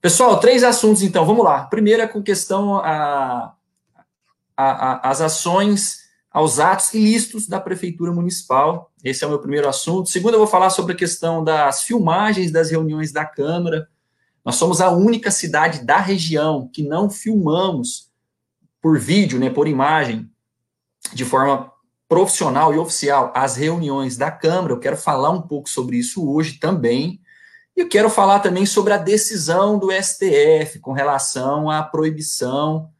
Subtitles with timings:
[0.00, 1.64] Pessoal, três assuntos então, vamos lá.
[1.64, 3.52] Primeiro é com questão a,
[4.56, 5.98] a, a, as ações,
[6.30, 8.92] aos atos ilícitos da Prefeitura Municipal.
[9.02, 10.08] Esse é o meu primeiro assunto.
[10.08, 13.88] Segundo, eu vou falar sobre a questão das filmagens das reuniões da Câmara.
[14.44, 18.08] Nós somos a única cidade da região que não filmamos
[18.80, 20.30] por vídeo, né, por imagem,
[21.12, 21.72] de forma
[22.08, 24.72] profissional e oficial as reuniões da Câmara.
[24.72, 27.20] Eu quero falar um pouco sobre isso hoje também.
[27.78, 32.90] E eu quero falar também sobre a decisão do STF com relação à proibição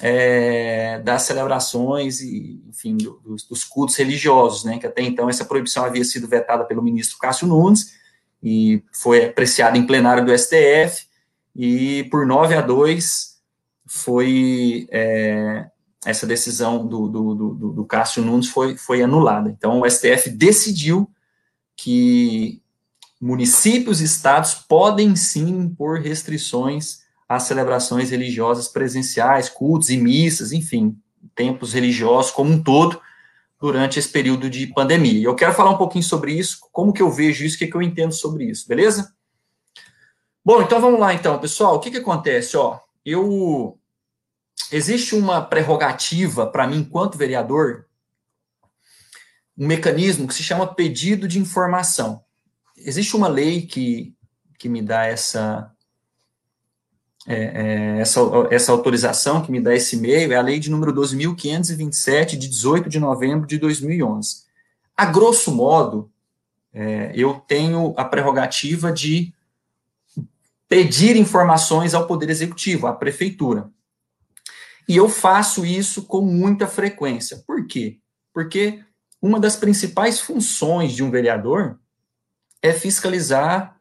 [0.00, 4.78] é, das celebrações e, enfim, dos, dos, cultos religiosos, né?
[4.78, 7.94] Que até então essa proibição havia sido vetada pelo ministro Cássio Nunes
[8.40, 11.04] e foi apreciada em plenário do STF
[11.56, 13.40] e por 9 a 2
[13.86, 15.66] foi é,
[16.06, 19.50] essa decisão do, do, do, do Cássio Nunes foi, foi anulada.
[19.50, 21.10] Então o STF decidiu
[21.76, 22.61] que
[23.22, 30.98] municípios e estados podem sim impor restrições às celebrações religiosas presenciais, cultos e missas, enfim,
[31.32, 33.00] templos religiosos como um todo,
[33.60, 35.20] durante esse período de pandemia.
[35.20, 37.68] E eu quero falar um pouquinho sobre isso, como que eu vejo isso, o que,
[37.68, 39.14] que eu entendo sobre isso, beleza?
[40.44, 41.76] Bom, então vamos lá então, pessoal.
[41.76, 42.56] O que que acontece?
[42.56, 43.78] Ó, eu
[44.72, 47.86] existe uma prerrogativa para mim, enquanto vereador,
[49.56, 52.24] um mecanismo que se chama pedido de informação
[52.84, 54.14] existe uma lei que,
[54.58, 55.72] que me dá essa,
[57.26, 60.92] é, é, essa, essa autorização, que me dá esse e-mail, é a lei de número
[60.92, 64.44] 12.527, de 18 de novembro de 2011.
[64.96, 66.10] A grosso modo,
[66.72, 69.32] é, eu tenho a prerrogativa de
[70.68, 73.70] pedir informações ao Poder Executivo, à Prefeitura.
[74.88, 77.42] E eu faço isso com muita frequência.
[77.46, 77.98] Por quê?
[78.32, 78.82] Porque
[79.20, 81.78] uma das principais funções de um vereador
[82.62, 83.76] é fiscalizar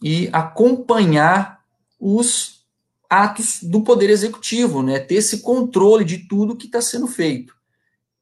[0.00, 1.64] e acompanhar
[1.98, 2.64] os
[3.10, 5.00] atos do Poder Executivo, né?
[5.00, 7.54] Ter esse controle de tudo que está sendo feito.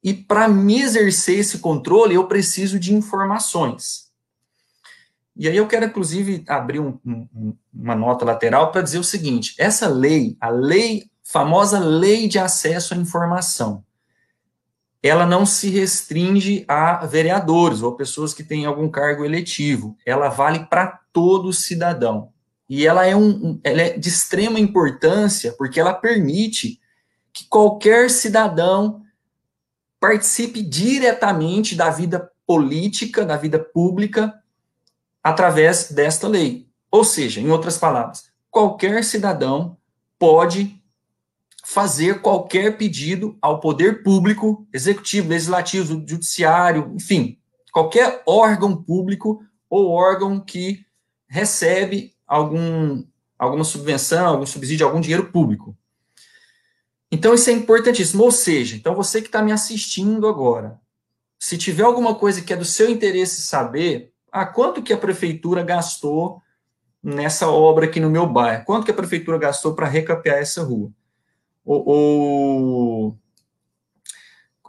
[0.03, 4.07] E para me exercer esse controle, eu preciso de informações.
[5.35, 9.55] E aí eu quero, inclusive, abrir um, um, uma nota lateral para dizer o seguinte:
[9.59, 13.85] essa lei, a lei, famosa lei de acesso à informação,
[15.07, 19.97] ela não se restringe a vereadores ou pessoas que têm algum cargo eletivo.
[20.05, 22.31] Ela vale para todo cidadão.
[22.69, 26.81] E ela é, um, ela é de extrema importância porque ela permite
[27.33, 29.03] que qualquer cidadão
[30.01, 34.35] participe diretamente da vida política, da vida pública,
[35.23, 36.69] através desta lei.
[36.91, 39.77] Ou seja, em outras palavras, qualquer cidadão
[40.19, 40.76] pode
[41.69, 47.41] fazer qualquer pedido ao poder público, executivo, legislativo, judiciário, enfim,
[47.73, 50.87] qualquer órgão público ou órgão que
[51.27, 53.05] recebe algum,
[53.37, 55.77] alguma subvenção, algum subsídio, algum dinheiro público.
[57.11, 58.23] Então, isso é importantíssimo.
[58.23, 60.81] Ou seja, então você que está me assistindo agora,
[61.37, 65.65] se tiver alguma coisa que é do seu interesse saber, ah, quanto que a prefeitura
[65.65, 66.41] gastou
[67.03, 68.65] nessa obra aqui no meu bairro?
[68.65, 70.93] Quanto que a prefeitura gastou para recapear essa rua?
[71.67, 73.17] O, o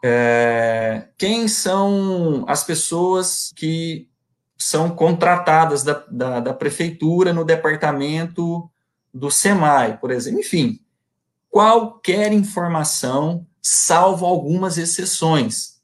[0.04, 4.10] é, quem são as pessoas que
[4.58, 8.70] são contratadas da, da, da, prefeitura no departamento
[9.14, 10.40] do SEMAI, por exemplo.
[10.40, 10.80] Enfim,
[11.50, 15.80] qualquer informação, salvo algumas exceções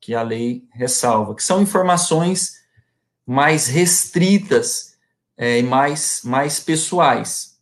[0.00, 2.54] que a lei ressalva, que são informações
[3.24, 4.96] mais restritas
[5.36, 7.58] é, e mais, mais pessoais.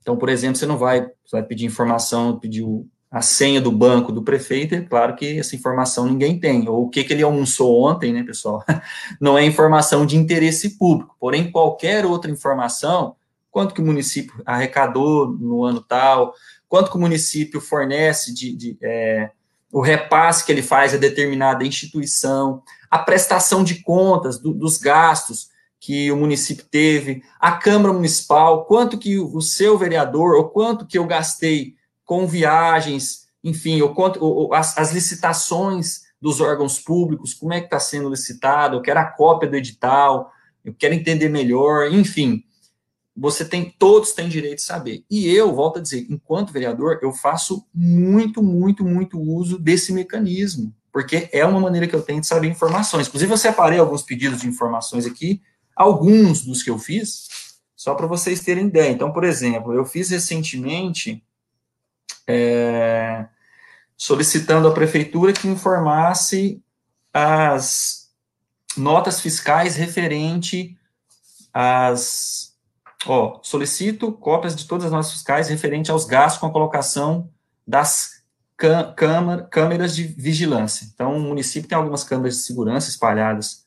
[0.00, 2.64] Então, por exemplo, você não vai você vai pedir informação, pedir
[3.10, 6.68] a senha do banco do prefeito, é claro que essa informação ninguém tem.
[6.68, 8.62] Ou o que, que ele almoçou ontem, né, pessoal?
[9.20, 11.16] Não é informação de interesse público.
[11.18, 13.16] Porém, qualquer outra informação,
[13.50, 16.34] quanto que o município arrecadou no ano tal,
[16.68, 19.30] quanto que o município fornece de, de é,
[19.70, 25.48] o repasse que ele faz a determinada instituição, a prestação de contas do, dos gastos,
[25.82, 30.96] que o município teve, a Câmara Municipal, quanto que o seu vereador, ou quanto que
[30.96, 31.74] eu gastei
[32.04, 37.66] com viagens, enfim, ou quanto, ou, as, as, licitações dos órgãos públicos, como é que
[37.66, 40.30] está sendo licitado, eu quero a cópia do edital,
[40.64, 42.44] eu quero entender melhor, enfim,
[43.16, 45.04] você tem, todos têm direito de saber.
[45.10, 50.72] E eu, volto a dizer, enquanto vereador, eu faço muito, muito, muito uso desse mecanismo,
[50.92, 53.08] porque é uma maneira que eu tenho de saber informações.
[53.08, 55.42] Inclusive, eu separei alguns pedidos de informações aqui,
[55.74, 57.28] alguns dos que eu fiz,
[57.76, 58.90] só para vocês terem ideia.
[58.90, 61.22] Então, por exemplo, eu fiz recentemente
[62.26, 63.26] é,
[63.96, 66.62] solicitando à prefeitura que informasse
[67.12, 68.10] as
[68.76, 70.78] notas fiscais referente
[71.52, 72.52] às,
[73.06, 77.28] Ó, solicito cópias de todas as notas fiscais referente aos gastos com a colocação
[77.66, 78.22] das
[79.50, 80.86] câmeras de vigilância.
[80.94, 83.61] Então, o município tem algumas câmeras de segurança espalhadas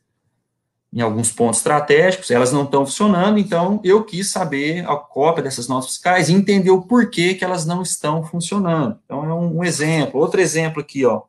[0.95, 5.67] em alguns pontos estratégicos, elas não estão funcionando, então eu quis saber a cópia dessas
[5.67, 8.97] notas fiscais e entender o porquê que elas não estão funcionando.
[9.03, 10.21] Então, é um, exemplo.
[10.21, 11.23] Outro exemplo aqui, ó,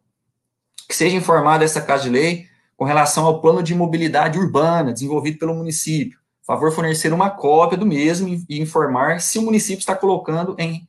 [0.88, 2.46] que seja informada essa Casa de Lei
[2.76, 6.16] com relação ao plano de mobilidade urbana desenvolvido pelo município.
[6.46, 10.88] Favor fornecer uma cópia do mesmo e informar se o município está colocando em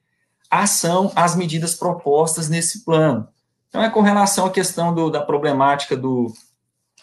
[0.51, 3.27] ação as medidas propostas nesse plano.
[3.69, 6.31] Então, é com relação à questão do, da problemática do,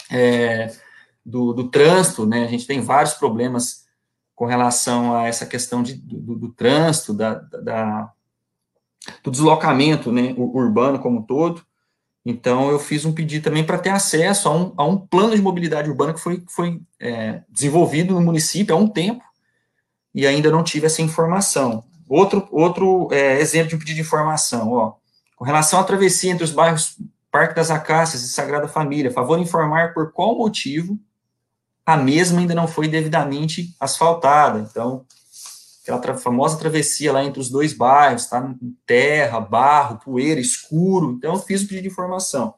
[0.08, 0.72] é,
[1.24, 2.44] do, do, trânsito, né?
[2.44, 3.84] A gente tem vários problemas
[4.34, 8.12] com relação a essa questão de, do, do trânsito, da, da,
[9.22, 11.64] do deslocamento né, urbano como um todo.
[12.26, 15.42] Então, eu fiz um pedido também para ter acesso a um, a um plano de
[15.42, 19.22] mobilidade urbana que foi, foi é, desenvolvido no município há um tempo
[20.14, 21.84] e ainda não tive essa informação.
[22.08, 24.94] Outro, outro é, exemplo de um pedido de informação, ó,
[25.36, 26.96] com relação à travessia entre os bairros
[27.30, 30.96] Parque das Acácias e Sagrada Família, favor informar por qual motivo
[31.86, 34.60] a mesma ainda não foi devidamente asfaltada.
[34.60, 35.04] Então,
[35.82, 38.54] aquela tra famosa travessia lá entre os dois bairros, tá?
[38.86, 41.12] Terra, barro, poeira, escuro.
[41.12, 42.54] Então, fiz o pedido de informação.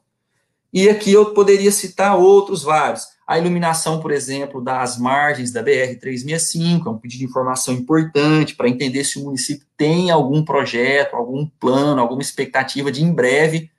[0.71, 3.07] E aqui eu poderia citar outros vários.
[3.25, 8.69] A iluminação, por exemplo, das margens da BR-365, é um pedido de informação importante para
[8.69, 13.69] entender se o município tem algum projeto, algum plano, alguma expectativa de, em breve,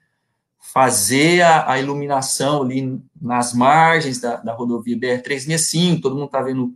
[0.58, 6.00] fazer a, a iluminação ali nas margens da, da rodovia BR-365.
[6.00, 6.74] Todo mundo está vendo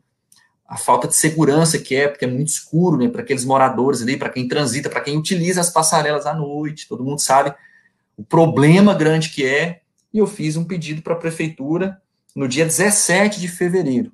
[0.66, 4.16] a falta de segurança que é, porque é muito escuro, né, para aqueles moradores ali,
[4.16, 7.54] para quem transita, para quem utiliza as passarelas à noite, todo mundo sabe
[8.16, 9.82] o problema grande que é,
[10.12, 12.00] e eu fiz um pedido para a prefeitura
[12.34, 14.12] no dia 17 de fevereiro.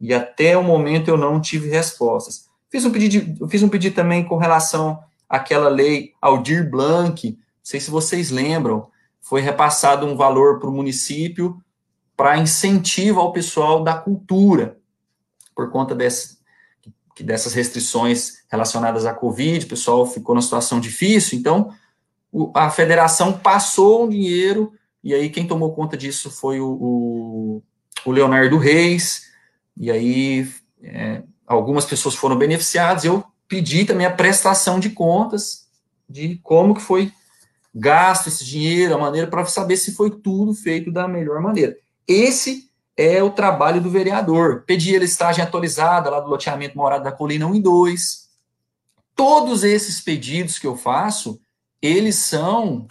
[0.00, 2.48] E até o momento eu não tive respostas.
[2.68, 4.98] Fiz um pedido, fiz um pedido também com relação
[5.28, 7.38] àquela lei Aldir Blanc,
[7.70, 8.88] sei se vocês lembram,
[9.20, 11.62] foi repassado um valor para o município
[12.16, 14.76] para incentivo ao pessoal da cultura
[15.54, 16.38] por conta desse,
[17.20, 21.72] dessas restrições relacionadas à Covid, o pessoal ficou numa situação difícil, então
[22.32, 24.72] o, a federação passou um dinheiro,
[25.04, 27.62] e aí quem tomou conta disso foi o, o,
[28.04, 29.28] o Leonardo Reis,
[29.76, 30.50] e aí
[30.82, 35.68] é, algumas pessoas foram beneficiadas, eu pedi também a prestação de contas
[36.08, 37.12] de como que foi
[37.74, 41.76] gasto esse dinheiro, a maneira para saber se foi tudo feito da melhor maneira.
[42.06, 44.64] Esse é o trabalho do vereador.
[44.66, 48.30] Pedir a listagem atualizada lá do loteamento Morada da Colina 1 e 2.
[49.14, 51.40] Todos esses pedidos que eu faço,
[51.80, 52.86] eles são.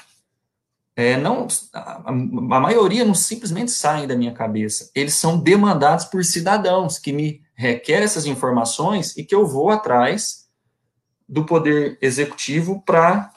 [0.96, 4.90] É, não, a, a, maioria não simplesmente saem da minha cabeça.
[4.94, 10.50] Eles são demandados por cidadãos que me requerem essas informações e que eu vou atrás
[11.28, 13.32] do Poder Executivo para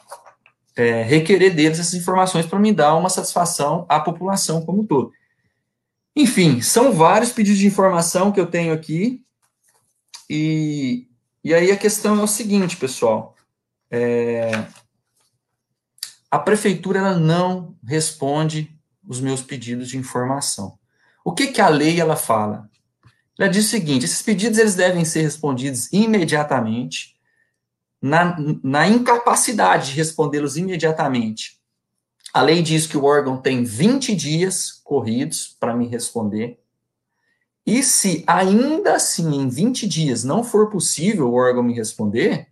[0.75, 5.11] é, requerer deles essas informações para me dar uma satisfação à população como um todo.
[6.15, 9.23] Enfim, são vários pedidos de informação que eu tenho aqui.
[10.29, 11.07] E,
[11.43, 13.35] e aí a questão é o seguinte, pessoal.
[13.89, 14.65] É,
[16.29, 18.75] a prefeitura ela não responde
[19.07, 20.77] os meus pedidos de informação.
[21.23, 22.69] O que, que a lei ela fala?
[23.37, 27.12] Ela diz o seguinte: esses pedidos eles devem ser respondidos imediatamente,
[28.03, 31.63] na, na incapacidade de respondê-los imediatamente
[32.33, 36.59] a lei diz que o órgão tem 20 dias corridos para me responder.
[37.63, 42.47] E se ainda assim, em 20 dias, não for possível o órgão me responder,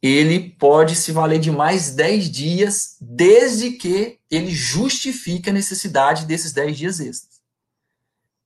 [0.00, 6.52] ele pode se valer de mais 10 dias, desde que ele justifique a necessidade desses
[6.52, 7.40] 10 dias extras.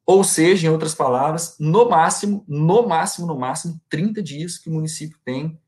[0.06, 4.72] Ou seja, em outras palavras, no máximo, no máximo, no máximo, 30 dias que o
[4.72, 5.60] município tem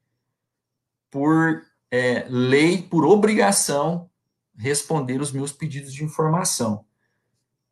[1.13, 4.11] por é, lei, por obrigação
[4.57, 6.87] responder os meus pedidos de informação.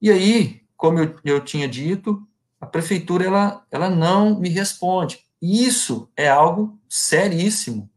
[0.00, 2.22] E aí, como eu, eu tinha dito,
[2.60, 5.24] a prefeitura ela, ela não me responde.
[5.40, 7.90] Isso é algo seríssimo.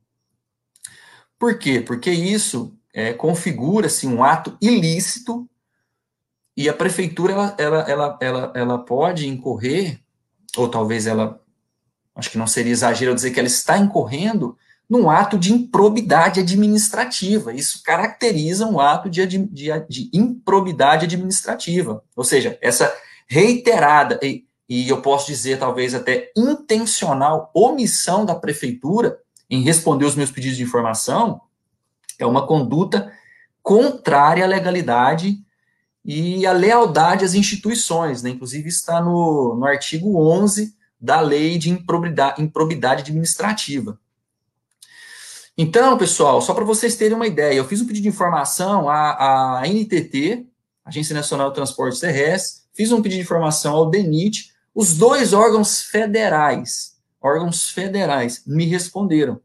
[1.37, 1.81] Por quê?
[1.81, 5.49] Porque isso é, configura-se um ato ilícito
[6.55, 9.99] e a prefeitura ela, ela, ela, ela, ela pode incorrer,
[10.55, 11.41] ou talvez ela,
[12.15, 14.57] acho que não seria exagero dizer que ela está incorrendo
[14.93, 17.51] num ato de improbidade administrativa.
[17.51, 22.03] Isso caracteriza um ato de, de, de improbidade administrativa.
[22.15, 22.93] Ou seja, essa
[23.25, 29.17] reiterada, e, e eu posso dizer talvez até intencional, omissão da prefeitura
[29.49, 31.41] em responder os meus pedidos de informação,
[32.19, 33.11] é uma conduta
[33.63, 35.39] contrária à legalidade
[36.05, 38.21] e à lealdade às instituições.
[38.21, 38.29] Né?
[38.29, 43.97] Inclusive, está no, no artigo 11 da lei de improbidade, improbidade administrativa.
[45.57, 49.59] Então, pessoal, só para vocês terem uma ideia, eu fiz um pedido de informação à,
[49.59, 50.47] à NTT,
[50.83, 55.83] Agência Nacional de Transportes Terrestres, fiz um pedido de informação ao DENIT, os dois órgãos
[55.83, 59.39] federais, órgãos federais, me responderam.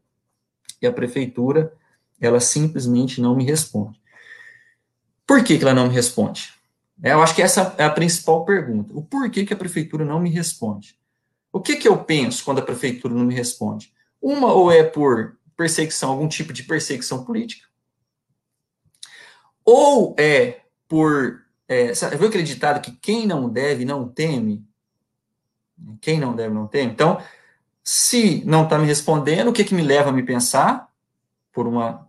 [0.81, 1.71] E a prefeitura,
[2.19, 4.01] ela simplesmente não me responde.
[5.27, 6.53] Por que, que ela não me responde?
[7.03, 8.91] É, eu acho que essa é a principal pergunta.
[8.95, 10.97] O porquê que a prefeitura não me responde?
[11.53, 13.93] O que, que eu penso quando a prefeitura não me responde?
[14.21, 17.67] Uma ou é por perseguição, algum tipo de perseguição política,
[19.65, 21.41] ou é por.
[21.67, 24.65] É, sabe, viu aquele ditado que quem não deve não teme?
[25.99, 26.93] Quem não deve não teme?
[26.93, 27.21] Então,
[27.83, 30.89] se não está me respondendo, o que, que me leva a me pensar,
[31.51, 32.07] por uma,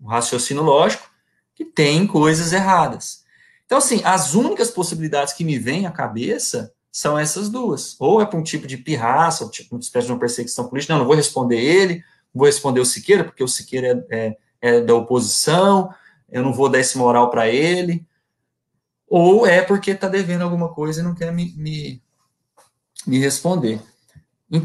[0.00, 1.10] um raciocínio lógico,
[1.52, 3.24] que tem coisas erradas.
[3.66, 7.96] Então, assim, as únicas possibilidades que me vêm à cabeça são essas duas.
[7.98, 10.92] Ou é para um tipo de pirraça, ou tipo uma espécie de uma perseguição política,
[10.92, 14.80] não, não vou responder ele, vou responder o Siqueira, porque o Siqueira é, é, é
[14.80, 15.94] da oposição,
[16.28, 18.04] eu não vou dar esse moral para ele,
[19.08, 22.02] ou é porque está devendo alguma coisa e não quer me, me,
[23.06, 23.80] me responder.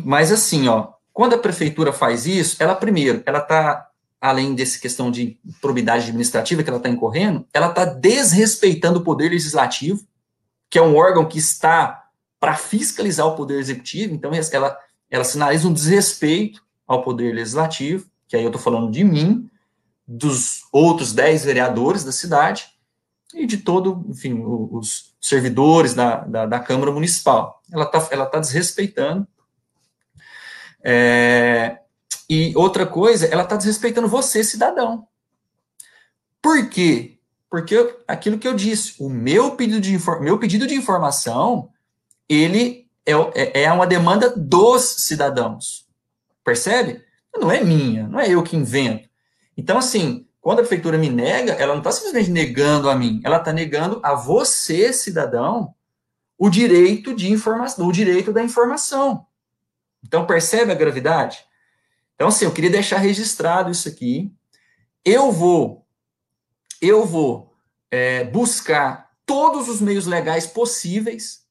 [0.04, 5.12] Mas assim, ó, quando a prefeitura faz isso, ela primeiro, ela está, além dessa questão
[5.12, 10.04] de probidade administrativa que ela está incorrendo, ela está desrespeitando o poder legislativo,
[10.70, 12.06] que é um órgão que está
[12.40, 18.36] para fiscalizar o poder executivo, então ela, ela sinaliza um desrespeito ao Poder Legislativo, que
[18.36, 19.48] aí eu estou falando de mim,
[20.08, 22.68] dos outros dez vereadores da cidade
[23.32, 27.62] e de todo, enfim, os servidores da, da, da Câmara Municipal.
[27.72, 29.28] Ela está ela tá desrespeitando.
[30.84, 31.78] É,
[32.28, 35.08] e outra coisa, ela está desrespeitando você, cidadão.
[36.42, 37.20] Por quê?
[37.52, 41.70] Porque aquilo que eu disse, o meu pedido de, meu pedido de informação,
[42.28, 45.89] ele é, é, é uma demanda dos cidadãos.
[46.50, 47.06] Percebe?
[47.38, 49.08] Não é minha, não é eu que invento.
[49.56, 53.38] Então, assim, quando a prefeitura me nega, ela não está simplesmente negando a mim, ela
[53.38, 55.76] está negando a você, cidadão,
[56.40, 59.28] o direito de informação, o direito da informação.
[60.04, 61.46] Então, percebe a gravidade?
[62.16, 64.34] Então, assim, eu queria deixar registrado isso aqui.
[65.06, 65.86] Eu vou,
[66.82, 67.54] eu vou
[67.92, 71.46] é, buscar todos os meios legais possíveis,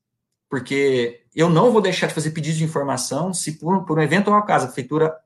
[0.50, 4.26] porque eu não vou deixar de fazer pedido de informação se por, por um evento
[4.26, 5.16] ou acaso a prefeitura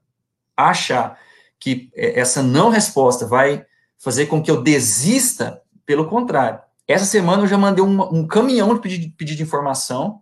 [0.55, 1.19] achar
[1.59, 3.65] que é, essa não resposta vai
[3.97, 6.61] fazer com que eu desista, pelo contrário.
[6.87, 10.21] Essa semana eu já mandei um, um caminhão de pedido, pedido de informação,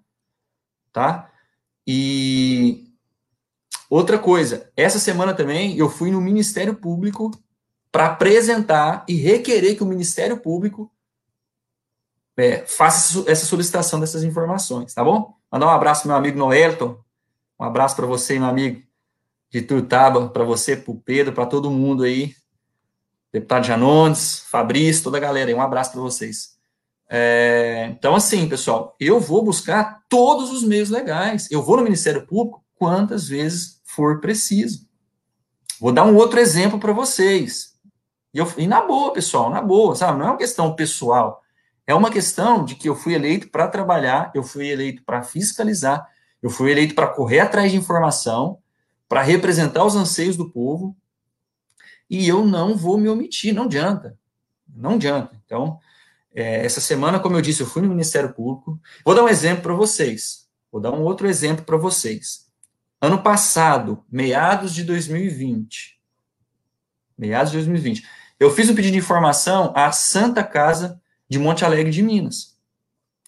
[0.92, 1.28] tá?
[1.84, 2.84] E
[3.88, 7.32] outra coisa, essa semana também eu fui no Ministério Público
[7.90, 10.88] para apresentar e requerer que o Ministério Público
[12.40, 15.34] é, faça essa solicitação dessas informações, tá bom?
[15.52, 16.98] Mandar um abraço meu amigo Noelton,
[17.58, 18.82] um abraço para você, meu amigo
[19.50, 22.34] de Turtaba, para você, para o Pedro, para todo mundo aí,
[23.32, 26.58] deputado Janones, Fabrício, toda a galera aí, um abraço para vocês.
[27.08, 32.24] É, então, assim, pessoal, eu vou buscar todos os meios legais, eu vou no Ministério
[32.26, 34.88] Público quantas vezes for preciso.
[35.80, 37.74] Vou dar um outro exemplo para vocês.
[38.32, 40.18] E, eu, e na boa, pessoal, na boa, sabe?
[40.18, 41.42] Não é uma questão pessoal.
[41.90, 46.08] É uma questão de que eu fui eleito para trabalhar, eu fui eleito para fiscalizar,
[46.40, 48.60] eu fui eleito para correr atrás de informação,
[49.08, 50.96] para representar os anseios do povo,
[52.08, 54.16] e eu não vou me omitir, não adianta.
[54.72, 55.36] Não adianta.
[55.44, 55.80] Então,
[56.32, 58.80] é, essa semana, como eu disse, eu fui no Ministério Público.
[59.04, 60.48] Vou dar um exemplo para vocês.
[60.70, 62.46] Vou dar um outro exemplo para vocês.
[63.00, 66.00] Ano passado, meados de 2020,
[67.18, 68.06] meados de 2020,
[68.38, 72.56] eu fiz um pedido de informação à Santa Casa de Monte Alegre de Minas,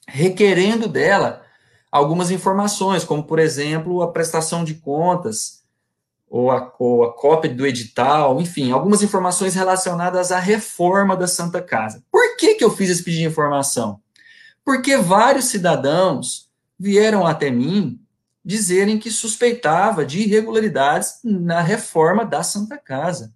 [0.06, 1.42] requerendo dela
[1.90, 5.62] algumas informações, como, por exemplo, a prestação de contas,
[6.28, 11.61] ou a, ou a cópia do edital, enfim, algumas informações relacionadas à reforma da Santa
[11.61, 12.02] Casa.
[12.11, 14.00] Por que, que eu fiz esse pedido de informação?
[14.64, 18.00] Porque vários cidadãos vieram até mim
[18.44, 23.32] dizerem que suspeitava de irregularidades na reforma da Santa Casa.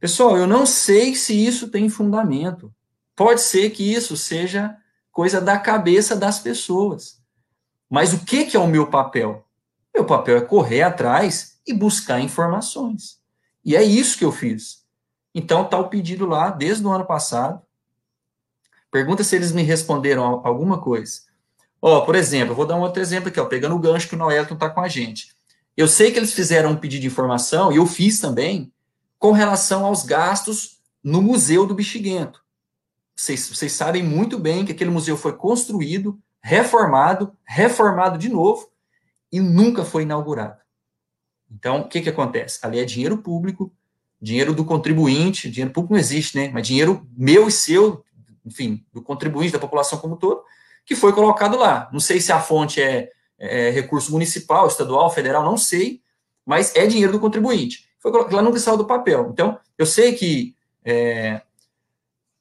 [0.00, 2.72] Pessoal, eu não sei se isso tem fundamento.
[3.16, 4.76] Pode ser que isso seja
[5.12, 7.20] coisa da cabeça das pessoas.
[7.88, 9.46] Mas o que, que é o meu papel?
[9.94, 13.20] Meu papel é correr atrás e buscar informações.
[13.64, 14.84] E é isso que eu fiz.
[15.32, 17.62] Então está o pedido lá desde o ano passado.
[18.90, 21.20] Pergunta se eles me responderam alguma coisa.
[21.80, 24.18] Ó, por exemplo, vou dar um outro exemplo aqui, ó, pegando o gancho que o
[24.18, 25.34] Noelton está com a gente.
[25.76, 28.72] Eu sei que eles fizeram um pedido de informação, e eu fiz também,
[29.18, 32.43] com relação aos gastos no Museu do Bexiguento
[33.16, 38.68] vocês, vocês sabem muito bem que aquele museu foi construído, reformado, reformado de novo,
[39.30, 40.60] e nunca foi inaugurado.
[41.50, 42.58] Então, o que, que acontece?
[42.62, 43.72] Ali é dinheiro público,
[44.20, 46.50] dinheiro do contribuinte, dinheiro público não existe, né?
[46.52, 48.04] Mas dinheiro meu e seu,
[48.44, 50.42] enfim, do contribuinte, da população como um todo,
[50.84, 51.88] que foi colocado lá.
[51.92, 56.00] Não sei se a fonte é, é recurso municipal, estadual, federal, não sei,
[56.44, 57.88] mas é dinheiro do contribuinte.
[57.98, 59.30] Foi colocado lá, nunca saiu do papel.
[59.32, 60.54] Então, eu sei que
[60.84, 61.42] é,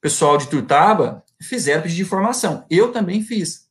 [0.04, 2.66] pessoal de Turtaba fizeram pedido de informação.
[2.70, 3.70] Eu também fiz.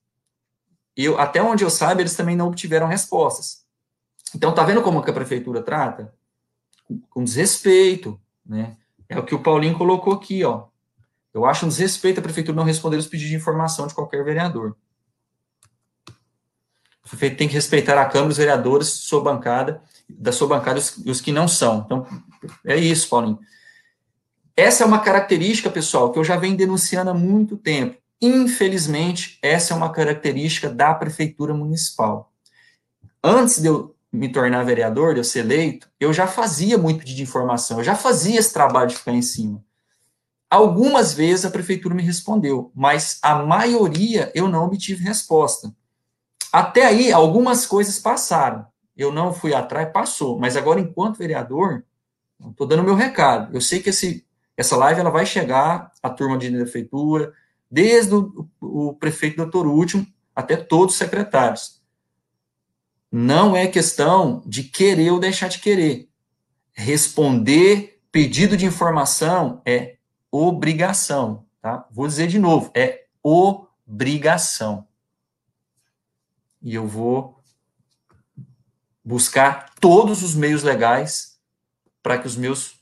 [0.96, 3.66] Eu, até onde eu saiba, eles também não obtiveram respostas.
[4.34, 6.14] Então, tá vendo como que a prefeitura trata?
[7.10, 8.78] Com, desrespeito, né?
[9.10, 10.68] É o que o Paulinho colocou aqui, ó.
[11.34, 14.74] Eu acho um desrespeito a prefeitura não responder os pedidos de informação de qualquer vereador.
[17.04, 20.96] O prefeito tem que respeitar a Câmara, os vereadores, sua bancada, da sua bancada os,
[20.96, 21.82] os que não são.
[21.84, 22.06] Então,
[22.64, 23.38] é isso, Paulinho.
[24.56, 27.96] Essa é uma característica, pessoal, que eu já venho denunciando há muito tempo.
[28.20, 32.30] Infelizmente, essa é uma característica da prefeitura municipal.
[33.22, 37.16] Antes de eu me tornar vereador, de eu ser eleito, eu já fazia muito pedido
[37.16, 39.64] de informação, eu já fazia esse trabalho de ficar em cima.
[40.50, 45.74] Algumas vezes a prefeitura me respondeu, mas a maioria eu não obtive resposta.
[46.52, 48.66] Até aí, algumas coisas passaram.
[48.94, 50.38] Eu não fui atrás, passou.
[50.38, 51.82] Mas agora, enquanto vereador,
[52.50, 53.54] estou dando meu recado.
[53.54, 57.32] Eu sei que esse, essa live ela vai chegar à turma de prefeitura,
[57.70, 61.80] desde o, o prefeito doutor Último até todos os secretários.
[63.10, 66.08] Não é questão de querer ou deixar de querer.
[66.72, 69.96] Responder pedido de informação é
[70.30, 71.86] obrigação, tá?
[71.90, 74.86] Vou dizer de novo, é obrigação.
[76.62, 77.38] E eu vou
[79.04, 81.38] buscar todos os meios legais
[82.02, 82.81] para que os meus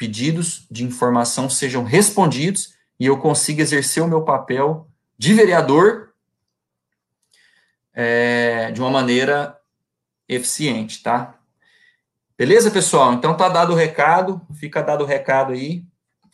[0.00, 4.88] pedidos de informação sejam respondidos e eu consiga exercer o meu papel
[5.18, 6.14] de vereador
[7.92, 9.60] é, de uma maneira
[10.26, 11.38] eficiente, tá?
[12.34, 13.12] Beleza, pessoal?
[13.12, 15.84] Então tá dado o recado, fica dado o recado aí.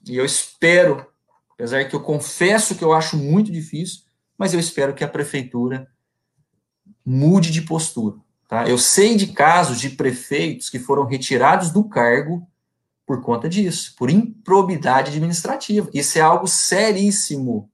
[0.09, 1.05] E eu espero,
[1.50, 4.02] apesar que eu confesso que eu acho muito difícil,
[4.38, 5.88] mas eu espero que a prefeitura
[7.05, 8.14] mude de postura.
[8.46, 8.68] Tá?
[8.68, 12.46] Eu sei de casos de prefeitos que foram retirados do cargo
[13.07, 15.88] por conta disso, por improbidade administrativa.
[15.95, 17.71] Isso é algo seríssimo.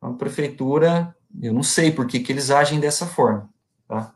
[0.00, 3.48] A prefeitura, eu não sei por que, que eles agem dessa forma.
[3.88, 4.14] Tá?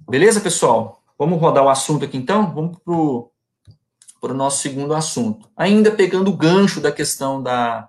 [0.00, 1.02] Beleza, pessoal?
[1.16, 2.52] Vamos rodar o assunto aqui então?
[2.52, 5.48] Vamos para o nosso segundo assunto.
[5.56, 7.88] Ainda pegando o gancho da questão da,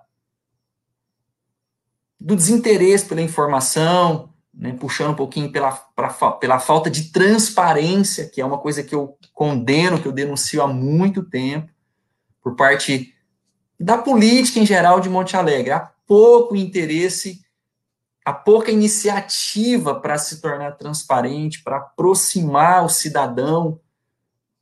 [2.20, 8.40] do desinteresse pela informação, né, puxando um pouquinho pela, pra, pela falta de transparência, que
[8.40, 11.70] é uma coisa que eu condeno, que eu denuncio há muito tempo,
[12.42, 13.14] por parte
[13.78, 15.72] da política em geral de Monte Alegre.
[15.72, 17.40] Há pouco interesse,
[18.24, 23.78] há pouca iniciativa para se tornar transparente, para aproximar o cidadão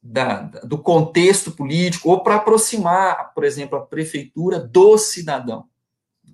[0.03, 5.67] da, do contexto político ou para aproximar, por exemplo, a prefeitura do cidadão.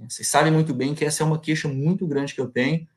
[0.08, 2.88] Vocês sabem muito bem que essa é uma queixa muito grande que eu tenho.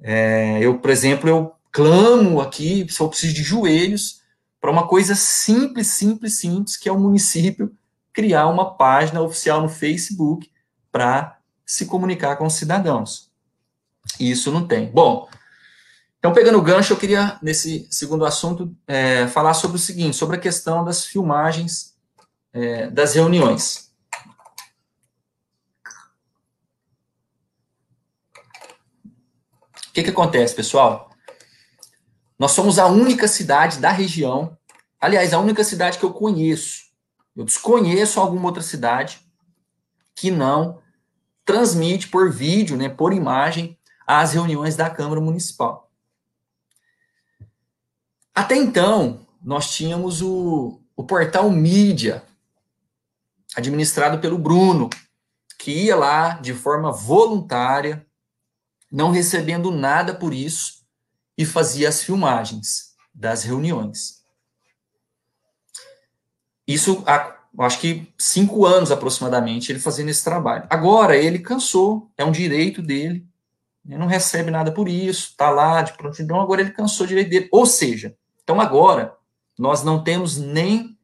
[0.00, 4.20] É, eu, por exemplo, eu clamo aqui, só preciso de joelhos,
[4.60, 7.72] para uma coisa simples, simples, simples, que é o município
[8.12, 10.50] criar uma página oficial no Facebook
[10.90, 13.30] para se comunicar com os cidadãos.
[14.18, 14.90] Isso não tem.
[14.90, 15.28] Bom,
[16.18, 20.36] então, pegando o gancho, eu queria, nesse segundo assunto, é, falar sobre o seguinte, sobre
[20.36, 21.94] a questão das filmagens
[22.52, 23.85] é, das reuniões.
[29.96, 31.08] Que, que acontece, pessoal?
[32.38, 34.54] Nós somos a única cidade da região,
[35.00, 36.84] aliás, a única cidade que eu conheço.
[37.34, 39.20] Eu desconheço alguma outra cidade
[40.14, 40.82] que não
[41.46, 45.90] transmite por vídeo, né, por imagem, as reuniões da Câmara Municipal.
[48.34, 52.22] Até então, nós tínhamos o, o portal Mídia,
[53.54, 54.90] administrado pelo Bruno,
[55.58, 58.05] que ia lá de forma voluntária,
[58.96, 60.82] não recebendo nada por isso,
[61.36, 64.24] e fazia as filmagens das reuniões.
[66.66, 70.66] Isso há, acho que cinco anos aproximadamente, ele fazendo esse trabalho.
[70.70, 73.26] Agora ele cansou, é um direito dele,
[73.86, 77.28] ele não recebe nada por isso, está lá de prontidão, agora ele cansou o direito
[77.28, 77.48] dele.
[77.52, 79.14] Ou seja, então agora
[79.58, 80.98] nós não temos nem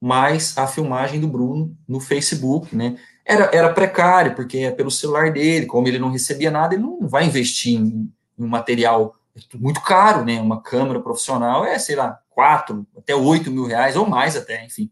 [0.00, 2.98] mais a filmagem do Bruno no Facebook, né?
[3.24, 7.08] Era, era precário, porque é pelo celular dele, como ele não recebia nada, ele não
[7.08, 9.16] vai investir em, em um material
[9.54, 10.40] muito caro, né?
[10.40, 14.90] Uma câmera profissional é, sei lá, quatro até oito mil reais, ou mais até, enfim.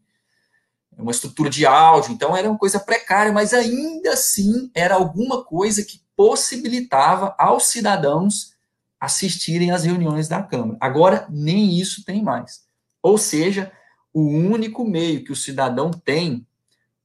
[0.96, 5.44] É uma estrutura de áudio, então era uma coisa precária, mas ainda assim era alguma
[5.44, 8.52] coisa que possibilitava aos cidadãos
[9.00, 10.78] assistirem às reuniões da Câmara.
[10.80, 12.62] Agora, nem isso tem mais.
[13.02, 13.72] Ou seja,
[14.12, 16.46] o único meio que o cidadão tem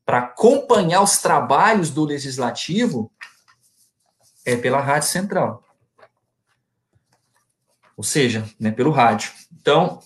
[0.08, 3.12] para acompanhar os trabalhos do legislativo
[4.46, 5.62] é pela Rádio Central.
[7.98, 9.34] Ou seja, né, pelo rádio.
[9.52, 10.02] Então, o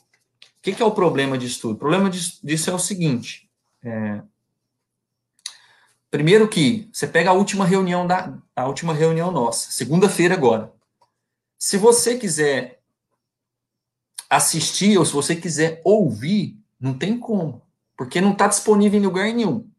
[0.59, 1.75] que, que, é o problema disso tudo?
[1.75, 3.47] O problema disso, é o seguinte:
[3.83, 4.23] é,
[6.09, 10.73] primeiro que você pega a última reunião da a última reunião nossa, segunda-feira agora.
[11.59, 12.81] Se você quiser
[14.27, 17.61] assistir ou se você quiser ouvir, não tem como,
[17.95, 19.70] porque não está disponível em lugar nenhum.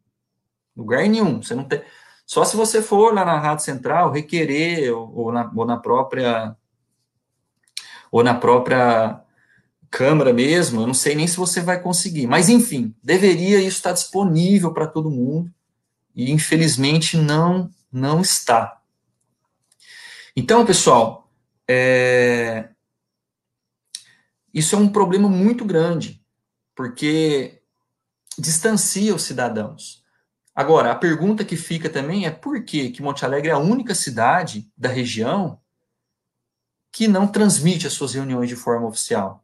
[0.76, 1.42] Lugar nenhum.
[1.42, 1.82] Você não tem.
[2.26, 6.56] Só se você for lá na Rádio Central requerer ou, ou, na, ou na própria
[8.10, 9.22] ou na própria
[9.90, 12.26] câmera mesmo, eu não sei nem se você vai conseguir.
[12.26, 15.52] Mas, enfim, deveria isso estar disponível para todo mundo,
[16.14, 18.80] e infelizmente não, não está.
[20.34, 21.30] Então, pessoal,
[21.68, 22.70] é...
[24.52, 26.22] isso é um problema muito grande,
[26.74, 27.62] porque
[28.38, 30.01] distancia os cidadãos.
[30.54, 33.94] Agora, a pergunta que fica também é por que, que Monte Alegre é a única
[33.94, 35.58] cidade da região
[36.90, 39.42] que não transmite as suas reuniões de forma oficial?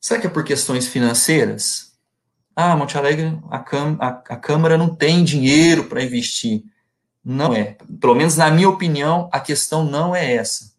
[0.00, 1.92] Será que é por questões financeiras?
[2.56, 6.64] Ah, Monte Alegre, a, a, a Câmara não tem dinheiro para investir.
[7.22, 7.76] Não é.
[8.00, 10.72] Pelo menos na minha opinião, a questão não é essa.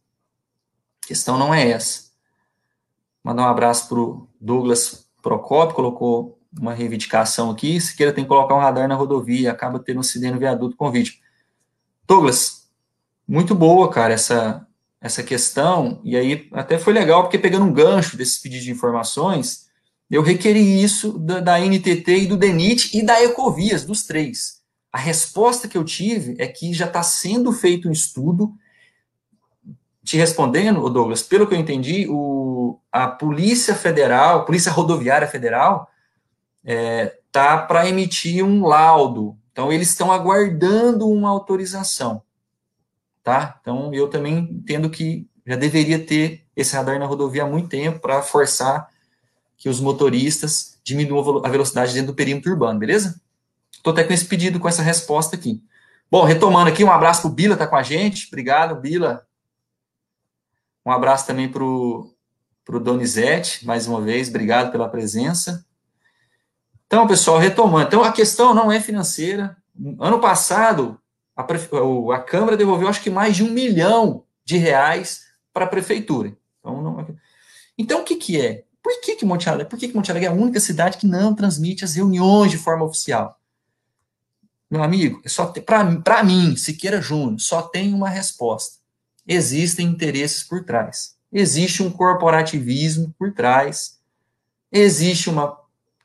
[1.03, 2.09] A questão não é essa.
[3.23, 7.79] Mandar um abraço para o Douglas Procopio, colocou uma reivindicação aqui.
[7.79, 10.75] Se queira, tem que colocar um radar na rodovia, acaba tendo um acidente no viaduto
[10.75, 11.13] com vídeo.
[12.07, 12.69] Douglas,
[13.27, 14.65] muito boa, cara, essa,
[14.99, 19.69] essa questão, e aí até foi legal, porque pegando um gancho desses pedidos de informações,
[20.09, 24.59] eu requeri isso da, da NTT e do DENIT e da Ecovias, dos três.
[24.91, 28.51] A resposta que eu tive é que já está sendo feito um estudo.
[30.03, 35.88] Te respondendo, Douglas, pelo que eu entendi, o, a Polícia Federal, Polícia Rodoviária Federal,
[36.63, 39.37] é, tá para emitir um laudo.
[39.51, 42.21] Então, eles estão aguardando uma autorização
[43.29, 43.59] tá?
[43.61, 47.99] Então, eu também entendo que já deveria ter esse radar na rodovia há muito tempo
[47.99, 48.89] para forçar
[49.55, 53.21] que os motoristas diminuam a velocidade dentro do perímetro urbano, beleza?
[53.71, 55.61] Estou até com esse pedido, com essa resposta aqui.
[56.09, 58.27] Bom, retomando aqui, um abraço para o Bila, tá com a gente.
[58.27, 59.25] Obrigado, Bila.
[60.83, 62.15] Um abraço também para o
[62.81, 65.63] Donizete, mais uma vez, obrigado pela presença.
[66.89, 67.85] Então, pessoal, retomando.
[67.85, 69.55] Então, a questão não é financeira.
[69.99, 70.99] Ano passado,
[71.35, 75.21] a, a Câmara devolveu acho que mais de um milhão de reais
[75.53, 76.35] para a prefeitura.
[76.59, 77.15] Então, não,
[77.77, 78.63] então o que, que é?
[78.81, 81.05] Por que, que Monte Alegre, por que, que Monte Alegre é a única cidade que
[81.05, 83.39] não transmite as reuniões de forma oficial?
[84.71, 88.79] Meu amigo, é só para mim, Siqueira Júnior, só tem uma resposta.
[89.27, 91.15] Existem interesses por trás.
[91.31, 93.99] Existe um corporativismo por trás.
[94.71, 95.55] Existe uma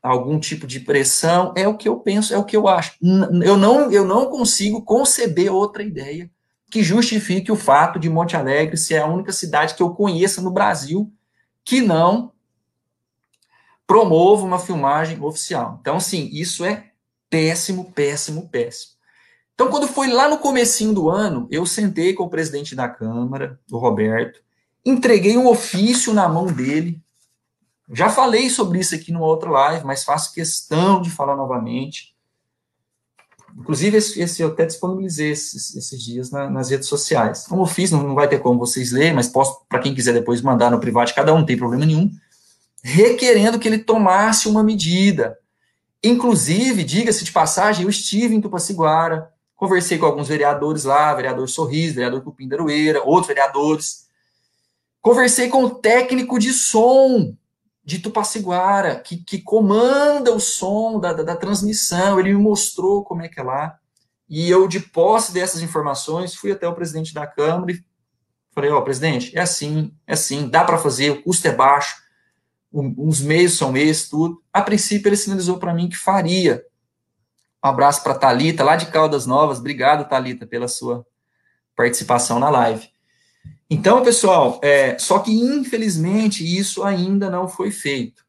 [0.05, 2.95] algum tipo de pressão, é o que eu penso, é o que eu acho.
[3.43, 6.29] Eu não, eu não consigo conceber outra ideia
[6.69, 10.51] que justifique o fato de Monte Alegre ser a única cidade que eu conheça no
[10.51, 11.11] Brasil
[11.63, 12.31] que não
[13.87, 15.77] promova uma filmagem oficial.
[15.81, 16.91] Então, assim, isso é
[17.29, 18.93] péssimo, péssimo, péssimo.
[19.53, 23.59] Então, quando foi lá no comecinho do ano, eu sentei com o presidente da Câmara,
[23.71, 24.41] o Roberto,
[24.85, 27.01] entreguei um ofício na mão dele,
[27.89, 32.15] já falei sobre isso aqui numa outra live, mas faço questão de falar novamente.
[33.57, 37.45] Inclusive, esse, esse eu até disponibilizei esses, esses dias na, nas redes sociais.
[37.47, 40.13] Como eu fiz, não, não vai ter como vocês lerem, mas posso, para quem quiser
[40.13, 42.11] depois mandar no privado, cada um não tem problema nenhum,
[42.83, 45.37] requerendo que ele tomasse uma medida.
[46.03, 51.95] Inclusive, diga-se de passagem, eu estive em Tupaciguara, conversei com alguns vereadores lá, vereador Sorriso,
[51.95, 54.07] vereador Cupim Darueira, outros vereadores.
[55.01, 57.35] Conversei com o técnico de som
[57.85, 63.21] de Tupaciguara, que, que comanda o som da, da, da, transmissão, ele me mostrou como
[63.21, 63.77] é que é lá,
[64.27, 67.85] e eu, de posse dessas informações, fui até o presidente da Câmara e
[68.51, 71.95] falei, ó, oh, presidente, é assim, é assim, dá para fazer, o custo é baixo,
[72.73, 74.41] os meios são esses, tudo.
[74.51, 76.65] A princípio, ele sinalizou para mim que faria.
[77.63, 81.05] Um abraço para Talita lá de Caldas Novas, obrigado, Talita, pela sua
[81.75, 82.89] participação na live.
[83.69, 88.23] Então, pessoal, é, só que infelizmente isso ainda não foi feito.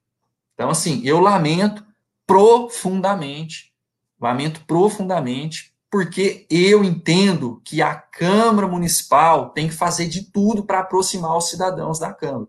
[0.55, 1.85] Então, assim, eu lamento
[2.27, 3.75] profundamente,
[4.18, 10.81] lamento profundamente, porque eu entendo que a Câmara Municipal tem que fazer de tudo para
[10.81, 12.49] aproximar os cidadãos da Câmara.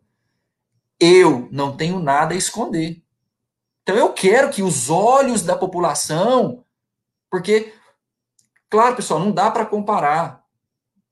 [1.00, 3.04] Eu não tenho nada a esconder.
[3.84, 6.64] Então, eu quero que os olhos da população,
[7.30, 7.74] porque,
[8.70, 10.44] claro, pessoal, não dá para comparar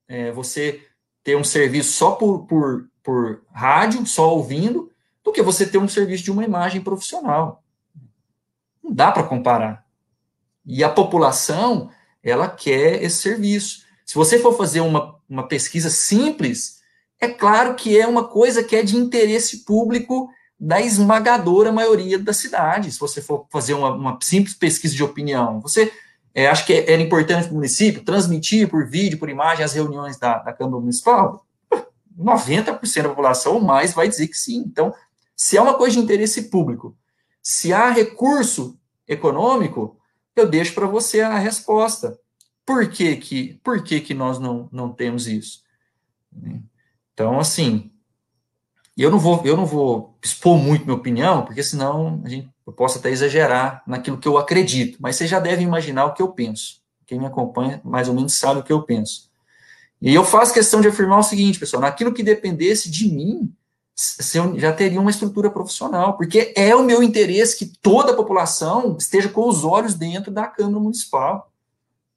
[0.08, 0.86] é, você
[1.26, 4.92] ter um serviço só por, por, por rádio, só ouvindo,
[5.24, 7.64] do que você ter um serviço de uma imagem profissional.
[8.82, 9.84] Não dá para comparar.
[10.64, 11.90] E a população,
[12.24, 13.84] ela quer esse serviço.
[14.06, 16.80] Se você for fazer uma, uma pesquisa simples,
[17.20, 22.34] é claro que é uma coisa que é de interesse público da esmagadora maioria da
[22.34, 22.92] cidade.
[22.92, 25.92] Se você for fazer uma, uma simples pesquisa de opinião, você
[26.36, 30.19] é, acha que era importante para o município transmitir por vídeo, por imagem, as reuniões
[30.19, 31.48] da, da Câmara Municipal?
[32.19, 34.58] 90% da população ou mais vai dizer que sim.
[34.67, 34.93] Então,
[35.34, 36.98] se é uma coisa de interesse público,
[37.41, 39.98] se há recurso econômico,
[40.36, 42.19] eu deixo para você a resposta.
[42.65, 45.63] Por que que, por que, que nós não, não temos isso?
[47.13, 47.91] Então, assim,
[48.98, 52.73] eu não vou eu não vou expor muito minha opinião, porque senão a gente, eu
[52.73, 56.30] posso até exagerar naquilo que eu acredito, mas você já deve imaginar o que eu
[56.30, 56.82] penso.
[57.06, 59.30] Quem me acompanha mais ou menos sabe o que eu penso.
[60.01, 63.54] E eu faço questão de afirmar o seguinte, pessoal, naquilo que dependesse de mim,
[64.34, 68.97] eu já teria uma estrutura profissional, porque é o meu interesse que toda a população
[68.99, 71.51] esteja com os olhos dentro da Câmara Municipal.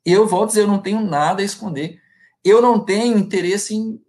[0.04, 2.00] Eu vou dizer, eu não tenho nada a esconder.
[2.44, 4.00] Eu não tenho interesse em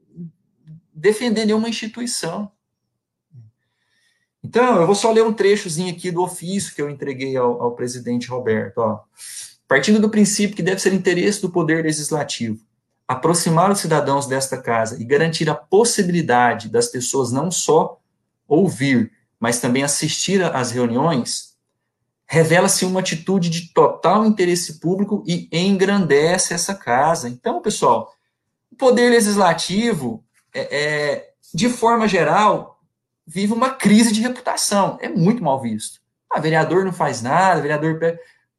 [0.93, 2.51] defender nenhuma instituição.
[4.43, 7.75] Então, eu vou só ler um trechozinho aqui do ofício que eu entreguei ao, ao
[7.75, 8.77] presidente Roberto.
[8.77, 8.99] Ó.
[9.67, 12.59] Partindo do princípio que deve ser interesse do Poder Legislativo
[13.09, 17.99] aproximar os cidadãos desta casa e garantir a possibilidade das pessoas não só
[18.47, 21.55] ouvir, mas também assistir às reuniões,
[22.27, 27.27] revela-se uma atitude de total interesse público e engrandece essa casa.
[27.27, 28.13] Então, pessoal,
[28.71, 30.23] o poder legislativo,
[30.53, 32.78] é, é, de forma geral,
[33.29, 34.97] vive uma crise de reputação.
[34.99, 35.99] É muito mal visto.
[36.31, 37.99] Ah, vereador não faz nada, vereador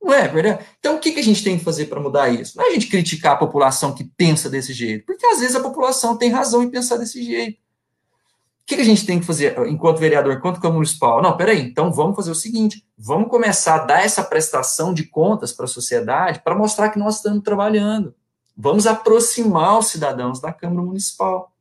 [0.00, 0.64] não é verdade?
[0.78, 2.56] Então, o que, a gente tem que fazer para mudar isso?
[2.56, 5.60] Não é a gente criticar a população que pensa desse jeito, porque às vezes a
[5.60, 7.58] população tem razão em pensar desse jeito.
[7.58, 11.20] O que, que a gente tem que fazer enquanto vereador, enquanto Câmara Municipal?
[11.20, 15.52] Não, peraí, então vamos fazer o seguinte: vamos começar a dar essa prestação de contas
[15.52, 18.14] para a sociedade para mostrar que nós estamos trabalhando.
[18.56, 21.52] Vamos aproximar os cidadãos da Câmara Municipal.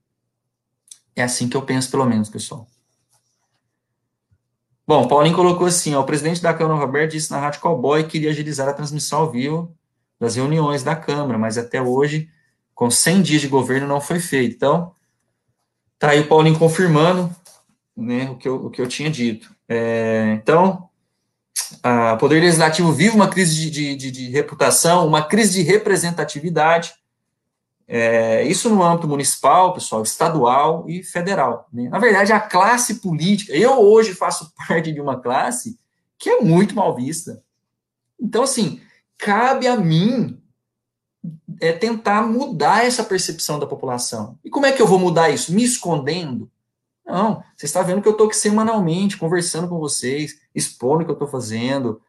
[1.15, 2.67] É assim que eu penso, pelo menos, pessoal.
[4.89, 8.17] Bom, Paulinho colocou assim: ó, o presidente da Câmara, Roberto, disse na Rádio Cowboy que
[8.17, 9.71] iria agilizar a transmissão ao vivo
[10.19, 12.27] das reuniões da Câmara, mas até hoje,
[12.73, 14.55] com 100 dias de governo, não foi feito.
[14.55, 14.91] Então,
[15.99, 17.29] tá aí o Paulinho confirmando
[17.95, 19.53] né, o, que eu, o que eu tinha dito.
[19.67, 20.89] É, então,
[22.13, 26.95] o Poder Legislativo vive uma crise de, de, de, de reputação, uma crise de representatividade,
[27.91, 31.67] é, isso no âmbito municipal, pessoal, estadual e federal.
[31.73, 31.89] Né?
[31.89, 35.75] Na verdade, a classe política, eu hoje faço parte de uma classe
[36.15, 37.41] que é muito mal vista.
[38.21, 38.79] Então, assim,
[39.17, 40.39] cabe a mim
[41.59, 44.37] é, tentar mudar essa percepção da população.
[44.45, 45.51] E como é que eu vou mudar isso?
[45.51, 46.47] Me escondendo?
[47.03, 51.11] Não, você está vendo que eu estou aqui semanalmente conversando com vocês, expondo o que
[51.11, 51.99] eu estou fazendo,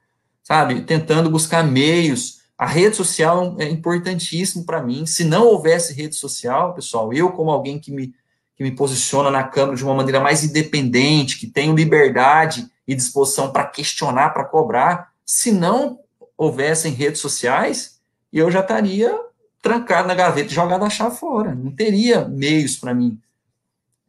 [0.43, 0.83] sabe?
[0.83, 5.07] Tentando buscar meios a rede social é importantíssimo para mim.
[5.07, 8.12] Se não houvesse rede social, pessoal, eu como alguém que me,
[8.55, 13.51] que me posiciona na Câmara de uma maneira mais independente, que tenho liberdade e disposição
[13.51, 16.01] para questionar, para cobrar, se não
[16.37, 17.99] houvessem redes sociais,
[18.31, 19.18] eu já estaria
[19.62, 21.55] trancado na gaveta e jogado a chave fora.
[21.55, 23.18] Não teria meios para mim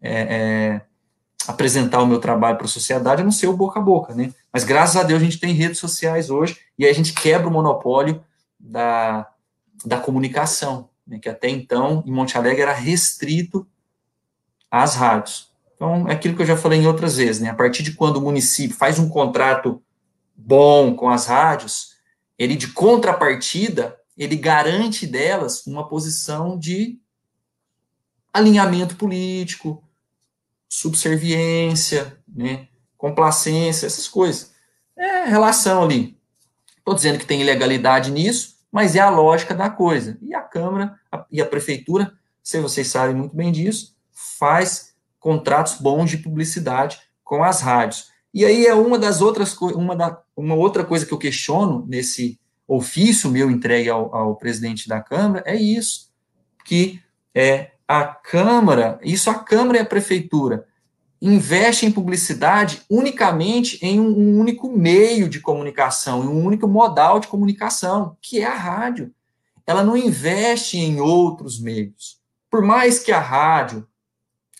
[0.01, 0.81] é, é,
[1.47, 4.33] apresentar o meu trabalho para a sociedade, a não ser o boca a boca, né?
[4.51, 7.47] Mas graças a Deus a gente tem redes sociais hoje e aí a gente quebra
[7.47, 8.21] o monopólio
[8.61, 9.29] da,
[9.83, 13.67] da comunicação, né, que até então, em Monte Alegre, era restrito
[14.69, 15.51] às rádios.
[15.75, 17.49] Então, é aquilo que eu já falei em outras vezes, né?
[17.49, 19.81] A partir de quando o município faz um contrato
[20.35, 21.95] bom com as rádios,
[22.37, 26.99] ele, de contrapartida, ele garante delas uma posição de
[28.31, 29.83] alinhamento político,
[30.69, 34.53] subserviência, né, complacência, essas coisas.
[34.95, 36.17] É relação ali.
[36.77, 40.17] Estou dizendo que tem ilegalidade nisso, mas é a lógica da coisa.
[40.21, 45.75] E a Câmara a, e a Prefeitura, se vocês sabem muito bem disso, faz contratos
[45.79, 48.09] bons de publicidade com as rádios.
[48.33, 52.39] E aí é uma das outras uma, da, uma outra coisa que eu questiono nesse
[52.67, 56.09] ofício meu entregue ao, ao presidente da Câmara é isso,
[56.63, 57.01] que
[57.35, 60.65] é a Câmara, isso a Câmara e a Prefeitura
[61.21, 67.27] investe em publicidade unicamente em um, único meio de comunicação, em um único modal de
[67.27, 69.13] comunicação, que é a rádio.
[69.67, 72.19] Ela não investe em outros meios.
[72.49, 73.87] Por mais que a rádio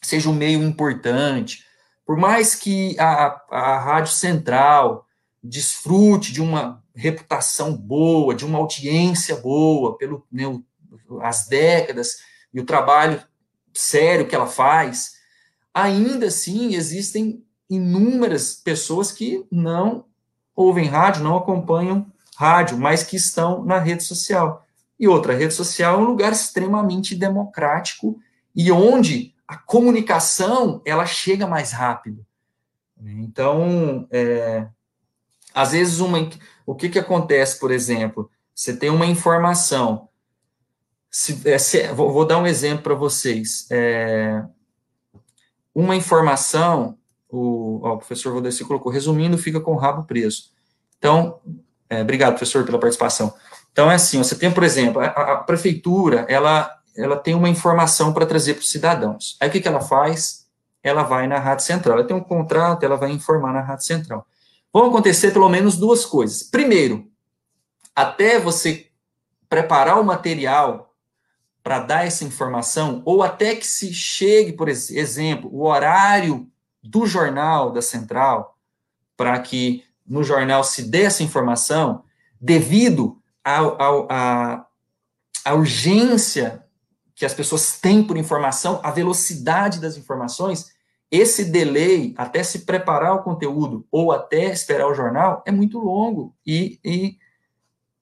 [0.04, 1.66] seja um meio importante,
[2.06, 5.08] por mais que a, a rádio central
[5.44, 10.44] desfrute de uma reputação boa, de uma audiência boa, pelo né,
[11.22, 12.18] as décadas
[12.54, 13.22] e o trabalho
[13.74, 15.21] sério que ela faz,
[15.74, 20.06] ainda assim existem inúmeras pessoas que não
[20.56, 22.06] ouvem rádio, não acompanham
[22.36, 24.66] rádio, mas que estão na rede social.
[25.00, 28.20] E outra, a rede social é um lugar extremamente democrático
[28.56, 32.26] e onde a comunicação ela chega mais rápido.
[33.02, 34.68] Então, é,
[35.54, 36.30] às vezes uma,
[36.66, 40.08] o que que acontece, por exemplo, você tem uma informação,
[41.10, 43.68] se, é, se, vou, vou, dar um exemplo para vocês.
[43.72, 44.44] É,
[45.74, 46.98] uma informação,
[47.30, 50.52] o, ó, o professor Valdeci colocou, resumindo, fica com o rabo preso.
[50.98, 51.40] Então,
[51.90, 53.34] é, obrigado, professor, pela participação.
[53.72, 58.14] Então, é assim, você tem, por exemplo, a, a prefeitura, ela, ela tem uma informação
[58.14, 59.38] para trazer para os cidadãos.
[59.40, 60.46] Aí, o que, que ela faz?
[60.84, 61.98] Ela vai na Rádio Central.
[61.98, 64.26] Ela tem um contrato, ela vai informar na Rádio Central.
[64.74, 66.44] Vão acontecer pelo menos duas coisas.
[66.44, 67.08] Primeiro,
[67.96, 68.88] até você
[69.50, 70.91] preparar o material
[71.64, 76.48] para dar essa informação, ou até que se chegue, por exemplo, o horário
[76.82, 78.58] do jornal da Central,
[79.16, 82.04] para que no jornal se dê essa informação,
[82.40, 84.66] devido à
[85.54, 86.66] urgência
[87.16, 90.72] que as pessoas têm por informação, a velocidade das informações,
[91.12, 96.34] esse delay até se preparar o conteúdo ou até esperar o jornal é muito longo
[96.46, 97.18] e, e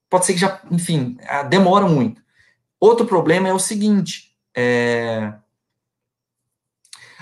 [0.10, 1.17] pode ser que já, enfim,
[1.50, 2.22] demora muito.
[2.80, 5.34] Outro problema é o seguinte: é,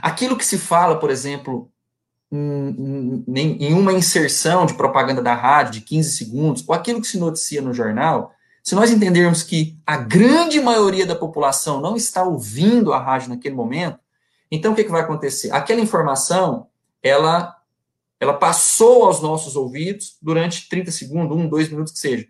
[0.01, 1.71] aquilo que se fala, por exemplo,
[2.31, 7.17] em, em, uma inserção de propaganda da rádio de 15 segundos, ou aquilo que se
[7.17, 12.93] noticia no jornal, se nós entendermos que a grande maioria da população não está ouvindo
[12.93, 13.99] a rádio naquele momento,
[14.51, 15.51] então o que, que vai acontecer?
[15.51, 16.67] Aquela informação,
[17.01, 17.55] ela,
[18.19, 22.27] ela passou aos nossos ouvidos durante 30 segundos, um, dois minutos que seja.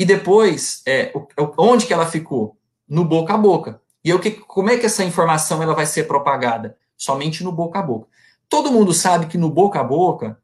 [0.00, 1.12] E depois, é,
[1.58, 2.56] onde que ela ficou?
[2.88, 3.82] No boca a boca.
[4.02, 6.74] E o que, como é que essa informação ela vai ser propagada?
[6.96, 8.08] Somente no boca a boca.
[8.48, 10.40] Todo mundo sabe que no boca a boca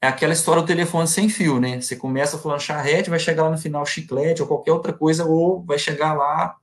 [0.00, 1.80] é aquela história do telefone sem fio, né?
[1.80, 5.64] Você começa falando charrete, vai chegar lá no final chiclete ou qualquer outra coisa, ou
[5.64, 6.54] vai chegar lá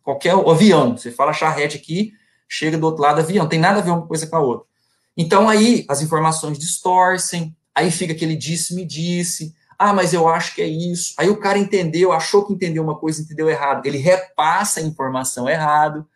[0.00, 0.96] qualquer avião.
[0.96, 2.12] Você fala charrete aqui,
[2.48, 3.48] chega do outro lado avião.
[3.48, 4.68] Tem nada a ver uma coisa com a outra.
[5.16, 10.62] Então aí as informações distorcem, aí fica aquele disse-me disse, ah, mas eu acho que
[10.62, 11.14] é isso.
[11.18, 13.86] Aí o cara entendeu, achou que entendeu uma coisa, entendeu errado.
[13.86, 16.06] Ele repassa a informação errado,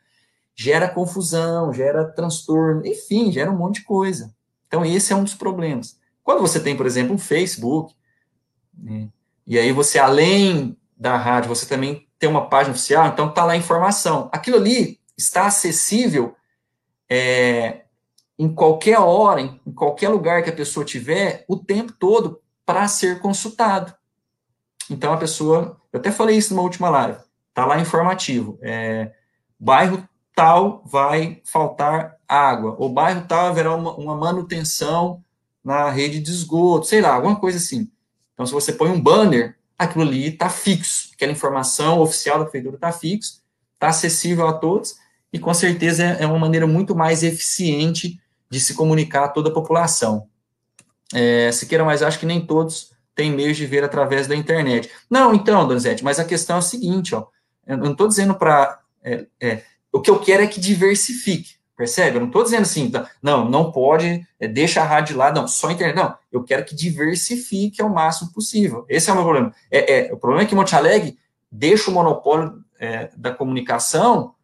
[0.54, 4.34] gera confusão, gera transtorno, enfim, gera um monte de coisa.
[4.66, 5.96] Então, esse é um dos problemas.
[6.22, 7.94] Quando você tem, por exemplo, um Facebook,
[8.76, 9.08] né,
[9.46, 13.52] e aí você, além da rádio, você também tem uma página oficial, então tá lá
[13.52, 14.28] a informação.
[14.32, 16.34] Aquilo ali está acessível
[17.08, 17.84] é,
[18.38, 22.86] em qualquer hora, em, em qualquer lugar que a pessoa tiver, o tempo todo, para
[22.86, 23.94] ser consultado.
[24.90, 27.18] Então a pessoa, eu até falei isso numa última live,
[27.54, 28.58] tá lá informativo.
[28.60, 29.10] É,
[29.58, 35.24] bairro tal vai faltar água, ou bairro tal haverá uma, uma, manutenção
[35.64, 37.90] na rede de esgoto, sei lá, alguma coisa assim.
[38.34, 42.74] Então, se você põe um banner, aquilo ali está fixo, aquela informação oficial da prefeitura
[42.74, 43.40] está fixo,
[43.72, 44.96] está acessível a todos,
[45.32, 49.48] e com certeza é, é uma maneira muito mais eficiente de se comunicar a toda
[49.48, 50.28] a população.
[51.14, 54.90] É, Siqueira, mas acho que nem todos têm meios de ver através da internet.
[55.10, 57.26] Não, então, Donizete, mas a questão é a seguinte, ó,
[57.66, 58.80] eu não estou dizendo para...
[59.02, 62.16] É, é, o que eu quero é que diversifique, percebe?
[62.16, 62.92] Eu não estou dizendo assim,
[63.22, 65.96] não, não pode, é, deixa a rádio lá, não, só internet.
[65.96, 68.84] Não, eu quero que diversifique ao máximo possível.
[68.88, 69.54] Esse é o meu problema.
[69.70, 71.18] É, é o problema é que Monte Alegre
[71.50, 74.34] deixa o monopólio é, da comunicação,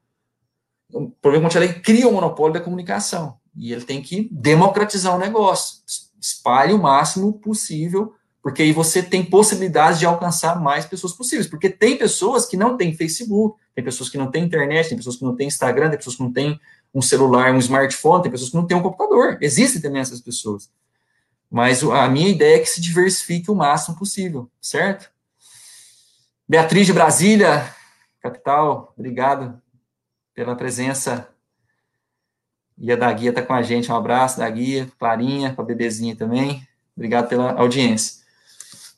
[0.92, 4.28] o problema é que Monte Alegre cria o monopólio da comunicação, e ele tem que
[4.32, 5.82] democratizar o negócio
[6.24, 11.46] espalhe o máximo possível, porque aí você tem possibilidades de alcançar mais pessoas possíveis.
[11.46, 15.16] Porque tem pessoas que não têm Facebook, tem pessoas que não têm internet, tem pessoas
[15.16, 16.58] que não têm Instagram, tem pessoas que não têm
[16.94, 19.36] um celular, um smartphone, tem pessoas que não têm um computador.
[19.40, 20.70] Existem também essas pessoas.
[21.50, 25.10] Mas a minha ideia é que se diversifique o máximo possível, certo?
[26.48, 27.70] Beatriz de Brasília,
[28.20, 29.60] capital, obrigado
[30.34, 31.28] pela presença
[32.78, 33.90] e a da Guia está com a gente.
[33.90, 36.66] Um abraço da Guia, Clarinha, com a bebezinha também.
[36.96, 38.22] Obrigado pela audiência.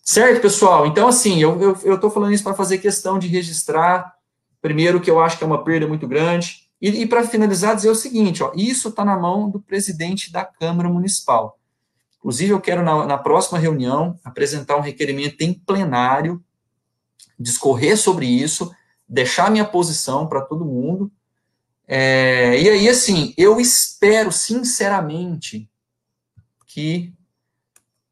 [0.03, 0.87] Certo, pessoal?
[0.87, 4.15] Então, assim, eu estou falando isso para fazer questão de registrar,
[4.63, 6.67] primeiro, que eu acho que é uma perda muito grande.
[6.81, 10.45] E, e para finalizar, dizer o seguinte: ó, isso está na mão do presidente da
[10.45, 11.59] Câmara Municipal.
[12.19, 16.43] Inclusive, eu quero, na, na próxima reunião, apresentar um requerimento em plenário,
[17.39, 18.73] discorrer sobre isso,
[19.09, 21.11] deixar minha posição para todo mundo,
[21.87, 25.71] é, e aí, assim, eu espero sinceramente
[26.67, 27.15] que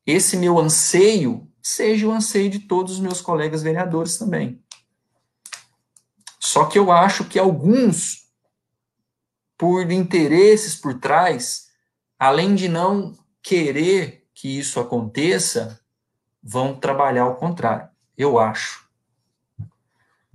[0.07, 4.63] esse meu anseio seja o anseio de todos os meus colegas vereadores também.
[6.39, 8.29] Só que eu acho que alguns
[9.57, 11.69] por interesses por trás,
[12.19, 15.81] além de não querer que isso aconteça,
[16.43, 17.89] vão trabalhar ao contrário.
[18.17, 18.87] Eu acho.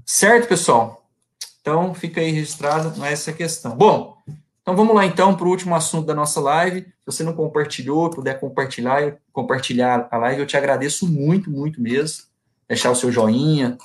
[0.05, 0.98] Certo, pessoal?
[1.69, 3.77] Então, fica aí registrado essa questão.
[3.77, 4.17] Bom,
[4.59, 6.81] então vamos lá então para o último assunto da nossa live.
[6.81, 12.23] Se você não compartilhou, puder compartilhar, compartilhar a live, eu te agradeço muito, muito mesmo.
[12.67, 13.77] Deixar o seu joinha,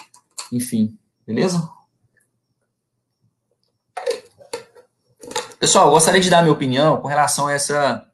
[0.50, 1.68] enfim, beleza?
[5.60, 8.06] Pessoal, gostaria de dar minha opinião com relação a essa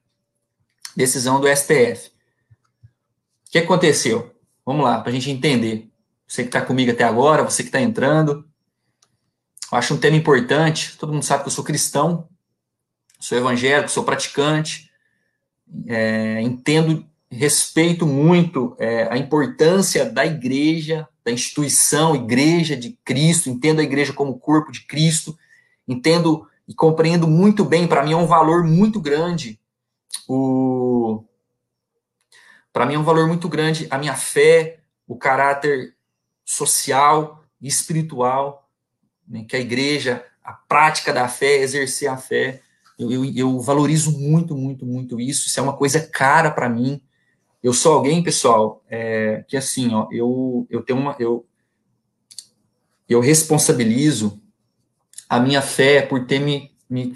[0.97, 2.09] decisão do STF.
[3.47, 4.35] O que aconteceu?
[4.67, 5.89] Vamos lá, para a gente entender.
[6.27, 8.50] Você que está comigo até agora, você que está entrando.
[9.71, 10.97] Eu acho um tema importante.
[10.99, 12.29] Todo mundo sabe que eu sou cristão,
[13.19, 14.91] sou evangélico, sou praticante.
[15.87, 23.49] É, entendo, respeito muito é, a importância da igreja, da instituição, igreja de Cristo.
[23.49, 25.39] Entendo a igreja como corpo de Cristo.
[25.87, 27.87] Entendo e compreendo muito bem.
[27.87, 29.61] Para mim é um valor muito grande
[30.29, 31.25] o
[32.73, 35.97] para mim é um valor muito grande a minha fé, o caráter
[36.45, 38.70] social e espiritual,
[39.31, 42.61] né, que a igreja, a prática da fé, exercer a fé.
[42.99, 45.47] Eu, eu, eu valorizo muito, muito, muito isso.
[45.47, 47.01] Isso é uma coisa cara para mim.
[47.63, 51.17] Eu sou alguém, pessoal, é, que assim, ó, eu, eu tenho uma.
[51.19, 51.47] Eu,
[53.09, 54.41] eu responsabilizo
[55.29, 57.15] a minha fé por ter me, me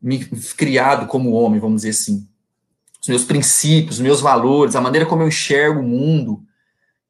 [0.00, 0.24] me
[0.56, 2.26] criado como homem, vamos dizer assim.
[3.02, 6.42] Os meus princípios, os meus valores, a maneira como eu enxergo o mundo,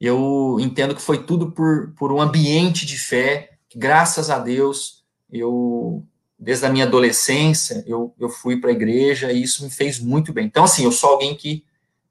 [0.01, 5.05] eu entendo que foi tudo por, por um ambiente de fé, que, graças a Deus,
[5.31, 6.03] eu,
[6.39, 10.33] desde a minha adolescência, eu, eu fui para a igreja e isso me fez muito
[10.33, 10.47] bem.
[10.47, 11.65] Então, assim, eu sou alguém que,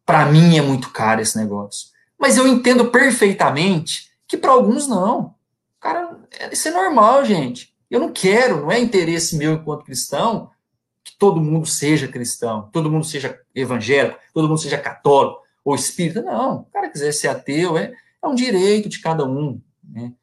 [0.06, 1.90] para mim, é muito caro esse negócio.
[2.18, 5.34] Mas eu entendo perfeitamente que para alguns não.
[5.80, 6.16] Cara,
[6.52, 7.74] isso é normal, gente.
[7.90, 10.52] Eu não quero, não é interesse meu enquanto cristão
[11.04, 16.22] que todo mundo seja cristão, todo mundo seja evangélico, todo mundo seja católico ou espírita.
[16.22, 19.62] Não, o cara quiser ser ateu é, é um direito de cada um.
[19.84, 20.14] Né?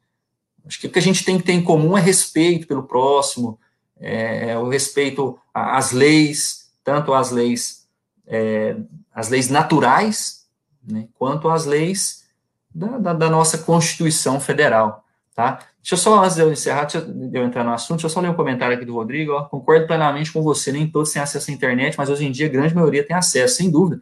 [0.65, 3.59] Acho que o que a gente tem que ter em comum é respeito pelo próximo,
[3.99, 7.87] é, é o respeito às leis, tanto às leis,
[8.25, 8.75] é,
[9.13, 10.45] as leis naturais,
[10.87, 12.25] né, quanto às leis
[12.73, 15.03] da, da, da nossa Constituição Federal.
[15.35, 15.59] Tá?
[15.81, 18.19] Deixa eu só, antes de eu encerrar, deixa eu entrar no assunto, deixa eu só
[18.19, 19.33] ler um comentário aqui do Rodrigo.
[19.33, 19.43] Ó.
[19.45, 22.49] Concordo plenamente com você, nem todos têm acesso à internet, mas hoje em dia a
[22.49, 24.01] grande maioria tem acesso, sem dúvida.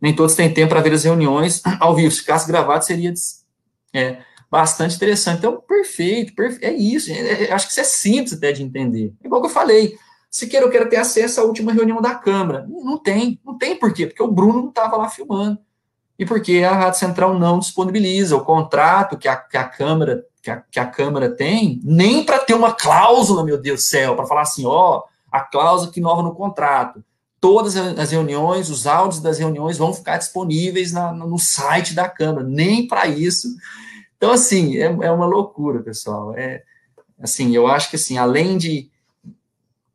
[0.00, 2.10] Nem todos têm tempo para ver as reuniões ao vivo.
[2.10, 3.12] Se ficasse gravado, seria
[3.92, 4.18] é,
[4.50, 5.38] bastante interessante.
[5.38, 7.10] Então, perfeito, perfeito é isso.
[7.10, 9.12] É, é, acho que isso é simples até de entender.
[9.22, 9.96] É igual que eu falei.
[10.30, 12.66] Se quer, eu quero ter acesso à última reunião da Câmara.
[12.68, 14.06] Não tem, não tem por quê?
[14.06, 15.58] Porque o Bruno não estava lá filmando.
[16.18, 20.50] E porque a Rádio Central não disponibiliza o contrato que a, que a Câmara que
[20.50, 24.26] a, que a Câmara tem, nem para ter uma cláusula, meu Deus do céu, para
[24.26, 27.04] falar assim, ó, a cláusula que nova no contrato.
[27.40, 32.46] Todas as reuniões, os áudios das reuniões vão ficar disponíveis na, no site da Câmara,
[32.46, 33.48] nem para isso.
[34.16, 36.36] Então, assim, é, é uma loucura, pessoal.
[36.36, 36.62] É,
[37.20, 38.90] assim, eu acho que, assim, além de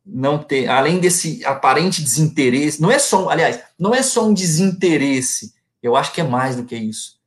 [0.05, 5.53] não ter, além desse aparente desinteresse, não é só, aliás, não é só um desinteresse,
[5.81, 7.19] eu acho que é mais do que isso.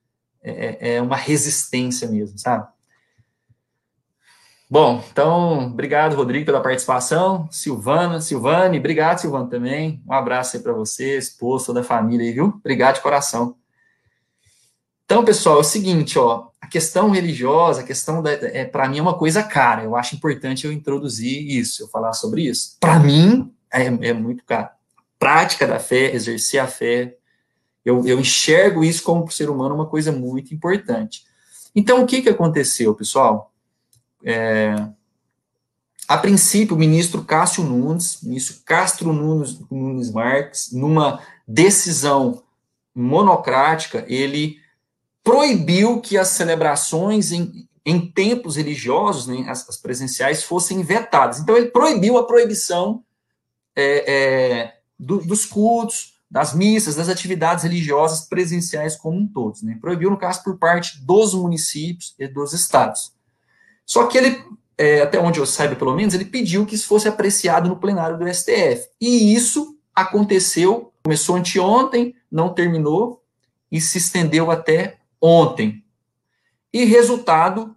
[0.43, 2.67] É, é, é uma resistência mesmo, sabe?
[4.69, 7.49] Bom, então, obrigado, Rodrigo, pela participação.
[7.53, 10.03] Silvana, Silvane, obrigado, Silvana, também.
[10.05, 12.47] Um abraço aí para você, esposo, toda a família aí, viu?
[12.47, 13.57] Obrigado de coração.
[15.05, 18.99] Então, pessoal, é o seguinte, ó, a questão religiosa, a questão da, é, para mim
[18.99, 19.85] é uma coisa cara.
[19.85, 22.77] Eu acho importante eu introduzir isso, eu falar sobre isso.
[22.81, 24.71] Para mim é, é, muito caro.
[25.17, 27.17] Prática da fé, exercer a fé,
[27.85, 31.25] eu, eu enxergo isso como ser humano uma coisa muito importante.
[31.73, 33.53] Então, o que que aconteceu, pessoal?
[34.29, 34.74] É,
[36.09, 42.43] a princípio, o ministro Cássio Nunes, ministro Castro Nunes, Nunes Marques, numa decisão
[42.93, 44.59] monocrática, ele
[45.22, 48.12] proibiu que as celebrações em, em
[48.57, 51.39] religiosos, né, as, as, presenciais, fossem vetadas.
[51.39, 53.05] Então, ele proibiu a proibição
[53.77, 59.59] é, é, do, dos cultos, das missas, das atividades religiosas presenciais como um todo.
[59.62, 59.79] Né?
[59.81, 63.16] Proibiu, no caso, por parte dos municípios e dos estados.
[63.87, 64.45] Só que ele,
[64.76, 68.18] é, até onde eu saiba pelo menos, ele pediu que isso fosse apreciado no plenário
[68.18, 68.89] do STF.
[69.01, 73.22] E isso aconteceu, começou anteontem, não terminou
[73.70, 75.84] e se estendeu até ontem.
[76.72, 77.74] E resultado,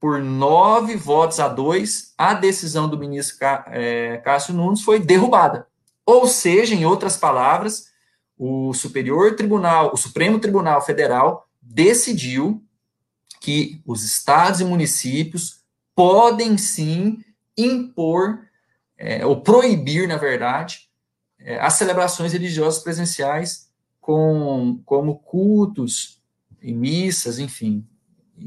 [0.00, 3.36] por nove votos a dois, a decisão do ministro
[3.66, 5.66] é, Cássio Nunes foi derrubada.
[6.06, 7.88] Ou seja, em outras palavras,
[8.38, 12.62] o Superior Tribunal, o Supremo Tribunal Federal decidiu
[13.40, 15.60] que os estados e municípios
[15.94, 17.24] podem sim
[17.56, 18.46] impor
[18.96, 20.88] é, ou proibir, na verdade,
[21.38, 23.68] é, as celebrações religiosas presenciais
[24.00, 26.20] com, como cultos
[26.60, 27.86] e missas, enfim.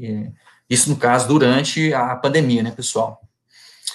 [0.00, 0.30] É,
[0.68, 3.22] isso, no caso, durante a pandemia, né, pessoal?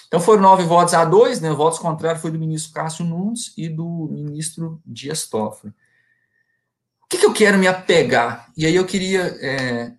[0.08, 1.52] Então, foram nove votos a dois, né?
[1.52, 5.74] Votos contrários foi do ministro Cássio Nunes e do ministro Dias Toffoli.
[7.04, 8.50] O que, que eu quero me apegar?
[8.56, 9.92] E aí eu queria é,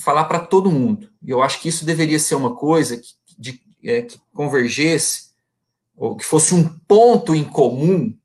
[0.00, 1.12] falar para todo mundo.
[1.22, 5.30] E eu acho que isso deveria ser uma coisa que, de, é, que convergesse,
[5.96, 8.16] ou que fosse um ponto em comum.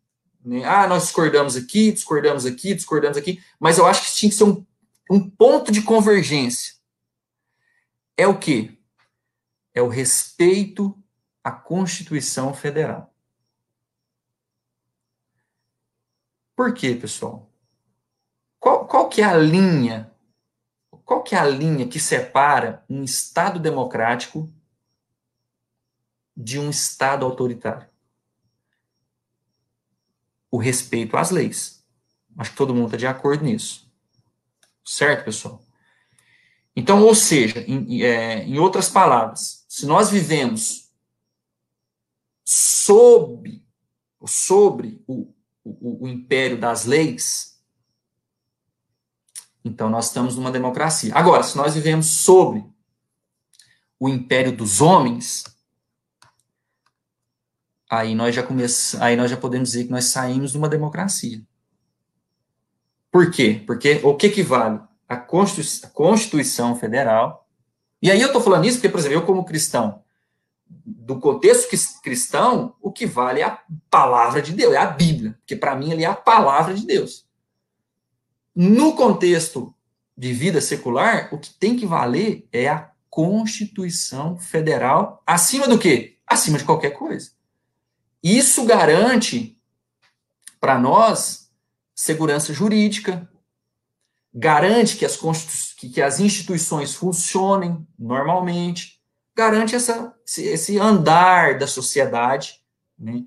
[0.44, 0.64] Né?
[0.64, 4.46] Ah, nós discordamos aqui, discordamos aqui, discordamos aqui, mas eu acho que tinha que ser
[4.46, 4.66] um,
[5.12, 6.76] um ponto de convergência.
[8.18, 8.78] É o quê?
[9.74, 10.98] É o respeito
[11.44, 13.14] à Constituição Federal.
[16.56, 17.52] Por quê, pessoal?
[18.58, 20.15] Qual, qual que é a linha
[21.06, 24.52] qual que é a linha que separa um Estado democrático
[26.36, 27.88] de um Estado autoritário?
[30.50, 31.86] O respeito às leis.
[32.38, 33.90] Acho que todo mundo está de acordo nisso.
[34.84, 35.64] Certo, pessoal?
[36.76, 40.92] Então, ou seja, em, é, em outras palavras, se nós vivemos
[42.44, 43.64] sob,
[44.26, 45.34] sobre o,
[45.64, 47.55] o, o império das leis,
[49.66, 51.12] então, nós estamos numa democracia.
[51.16, 52.64] Agora, se nós vivemos sobre
[54.00, 55.44] o império dos homens,
[57.90, 58.46] aí nós já
[59.00, 61.42] aí nós já podemos dizer que nós saímos de uma democracia.
[63.12, 63.64] Por quê?
[63.66, 64.80] Porque o que que vale?
[65.10, 67.48] A Constituição, a Constituição Federal.
[68.00, 70.04] E aí eu estou falando isso porque, por exemplo, eu como cristão,
[70.68, 71.70] do contexto
[72.04, 73.60] cristão, o que vale é a
[73.90, 77.25] palavra de Deus, é a Bíblia, porque para mim ali é a palavra de Deus.
[78.56, 79.76] No contexto
[80.18, 86.18] de vida secular, o que tem que valer é a Constituição Federal, acima do quê?
[86.26, 87.32] Acima de qualquer coisa.
[88.24, 89.60] Isso garante
[90.60, 91.52] para nós
[91.94, 93.30] segurança jurídica,
[94.34, 95.18] garante que as,
[95.78, 99.02] que as instituições funcionem normalmente,
[99.36, 102.62] garante essa, esse andar da sociedade,
[102.98, 103.24] né?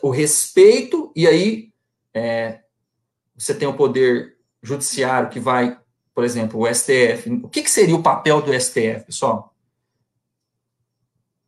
[0.00, 1.72] o respeito, e aí
[2.14, 2.60] é,
[3.36, 4.37] você tem o poder
[4.68, 5.78] judiciário que vai,
[6.14, 7.30] por exemplo, o STF.
[7.42, 9.54] O que, que seria o papel do STF, pessoal?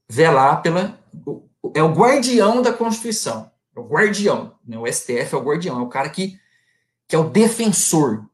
[0.08, 0.98] Velar pela.
[1.74, 3.50] É o guardião da Constituição.
[3.76, 4.54] É o guardião.
[4.66, 4.78] Né?
[4.78, 6.38] O STF é o guardião, é o cara que,
[7.06, 8.26] que é o defensor.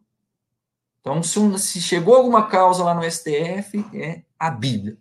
[1.01, 4.97] Então, se, um, se chegou alguma causa lá no STF, é a Bíblia.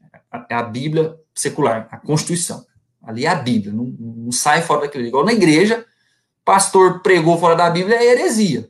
[0.50, 2.66] É a Bíblia secular, a Constituição.
[3.02, 5.06] Ali é a Bíblia, não, não sai fora daquilo.
[5.06, 5.86] Igual na igreja,
[6.44, 8.70] pastor pregou fora da Bíblia, é heresia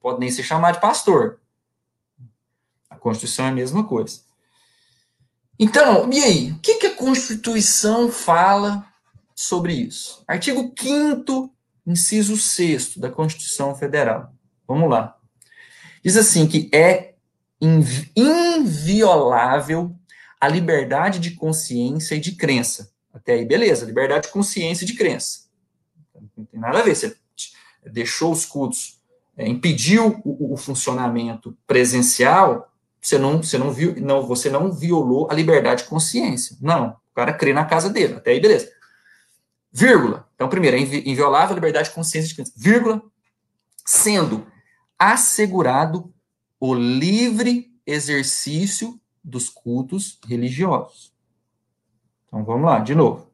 [0.00, 1.40] pode nem ser chamado de pastor.
[2.88, 4.20] A Constituição é a mesma coisa.
[5.58, 6.52] Então, e aí?
[6.52, 8.86] O que, que a Constituição fala
[9.34, 10.24] sobre isso?
[10.26, 11.54] Artigo 5
[11.86, 14.32] inciso 6 da Constituição Federal.
[14.66, 15.18] Vamos lá.
[16.02, 17.14] Diz assim que é
[18.26, 19.94] inviolável
[20.40, 22.90] a liberdade de consciência e de crença.
[23.12, 25.40] Até aí, beleza, liberdade de consciência e de crença.
[26.36, 26.94] Não tem nada a ver.
[26.94, 27.14] Você
[27.84, 28.99] deixou os cultos
[29.40, 32.70] é, impediu o, o, funcionamento presencial,
[33.00, 36.58] você não, você não viu, não, você não violou a liberdade de consciência.
[36.60, 38.70] Não, o cara crê na casa dele, até aí beleza.
[39.72, 40.28] Vírgula.
[40.34, 42.52] Então, primeiro, é inviolável a liberdade de consciência de criança.
[42.54, 43.02] Vírgula,
[43.86, 44.46] sendo
[44.98, 46.12] assegurado
[46.58, 51.14] o livre exercício dos cultos religiosos.
[52.28, 53.30] Então, vamos lá, de novo.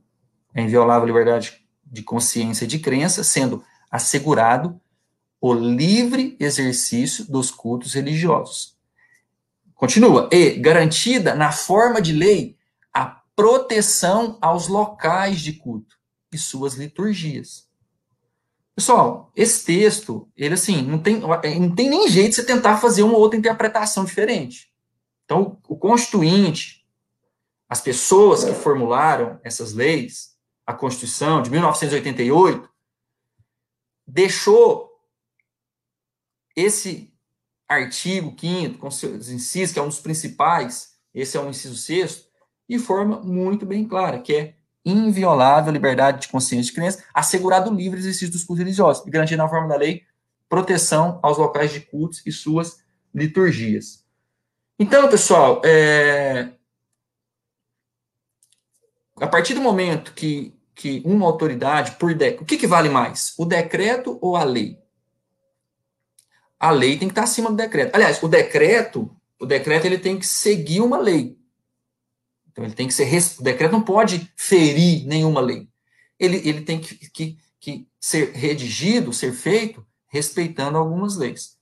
[0.55, 4.81] É inviolável a liberdade de consciência de crença, sendo assegurado
[5.41, 8.77] o livre exercício dos cultos religiosos.
[9.75, 10.29] Continua.
[10.33, 12.57] E garantida na forma de lei
[12.93, 15.97] a proteção aos locais de culto
[16.33, 17.67] e suas liturgias.
[18.75, 23.03] Pessoal, esse texto, ele assim, não tem, não tem nem jeito de você tentar fazer
[23.03, 24.71] uma outra interpretação diferente.
[25.25, 26.87] Então, o constituinte,
[27.69, 32.69] as pessoas que formularam essas leis, a Constituição de 1988,
[34.07, 34.86] deixou
[36.57, 37.13] esse
[37.69, 42.27] artigo quinto com seus incisos, que é um dos principais, esse é o inciso sexto,
[42.69, 44.55] de forma muito bem clara, que é
[44.85, 49.11] inviolável a liberdade de consciência de crença, assegurado o livre exercício dos cultos religiosos, e
[49.11, 50.05] garantir na forma da lei
[50.49, 52.79] proteção aos locais de cultos e suas
[53.13, 54.05] liturgias.
[54.79, 56.53] Então, pessoal, é...
[59.17, 63.35] a partir do momento que, que uma autoridade, por o que, que vale mais?
[63.39, 64.79] O decreto ou a lei?
[66.59, 67.95] A lei tem que estar acima do decreto.
[67.95, 71.39] Aliás, o decreto, o decreto ele tem que seguir uma lei.
[72.51, 73.07] Então ele tem que ser
[73.39, 75.69] o decreto não pode ferir nenhuma lei.
[76.19, 81.57] ele, ele tem que, que, que ser redigido, ser feito, respeitando algumas leis.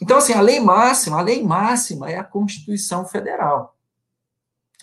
[0.00, 3.76] Então, assim, a lei máxima, a lei máxima é a Constituição Federal.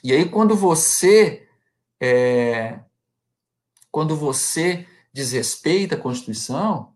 [0.03, 1.47] E aí, quando você
[1.99, 2.80] é,
[3.91, 6.93] quando você desrespeita a Constituição,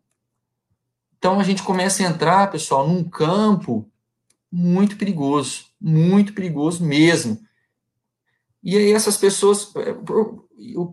[1.22, 3.88] então a gente começa a entrar, pessoal, num campo
[4.52, 7.40] muito perigoso, muito perigoso mesmo.
[8.64, 9.94] E aí essas pessoas, é,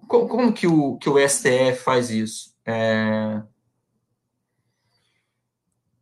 [0.06, 2.54] como que o, que o STF faz isso?
[2.66, 3.42] É,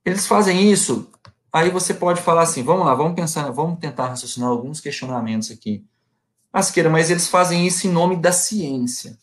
[0.04, 1.08] eles fazem isso,
[1.52, 5.86] aí você pode falar assim, vamos lá, vamos pensar, vamos tentar raciocinar alguns questionamentos aqui.
[6.52, 9.16] Asqueira, mas eles fazem isso em nome da ciência.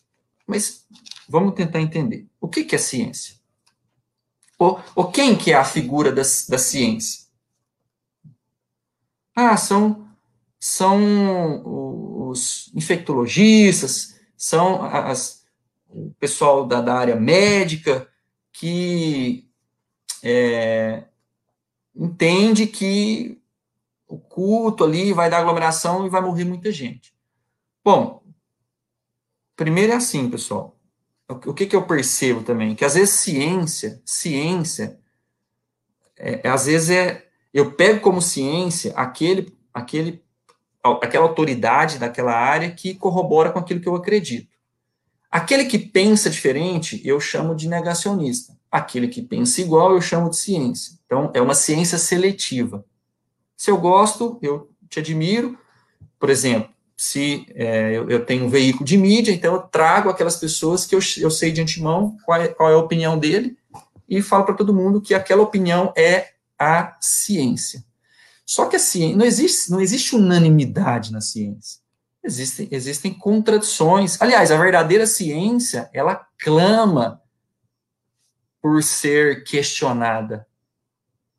[0.46, 0.86] Mas
[1.28, 2.26] vamos tentar entender.
[2.40, 3.43] O que, que é ciência?
[4.58, 7.24] Ou, ou quem que é a figura da, da ciência?
[9.34, 10.08] Ah, são,
[10.60, 15.44] são os infectologistas, são as,
[15.88, 18.08] o pessoal da, da área médica
[18.52, 19.48] que
[20.22, 21.04] é,
[21.94, 23.40] entende que
[24.06, 27.14] o culto ali vai dar aglomeração e vai morrer muita gente.
[27.84, 28.22] Bom,
[29.56, 30.73] primeiro é assim, pessoal.
[31.28, 32.74] O que, que eu percebo também?
[32.74, 34.98] Que às vezes ciência, ciência,
[36.16, 37.26] é, é, às vezes é.
[37.52, 40.22] Eu pego como ciência aquele, aquele,
[40.82, 44.52] aquela autoridade daquela área que corrobora com aquilo que eu acredito.
[45.30, 48.56] Aquele que pensa diferente, eu chamo de negacionista.
[48.70, 50.98] Aquele que pensa igual, eu chamo de ciência.
[51.06, 52.84] Então, é uma ciência seletiva.
[53.56, 55.56] Se eu gosto, eu te admiro.
[56.18, 60.36] Por exemplo, se é, eu, eu, tenho um veículo de mídia, então eu trago aquelas
[60.36, 63.56] pessoas que eu, eu sei de antemão qual é, qual é a opinião dele
[64.08, 67.84] e falo para todo mundo que aquela opinião é a ciência.
[68.46, 71.80] Só que a ciência, não existe, não existe unanimidade na ciência.
[72.22, 74.20] Existem, existem contradições.
[74.20, 77.20] Aliás, a verdadeira ciência, ela clama
[78.62, 80.46] por ser questionada.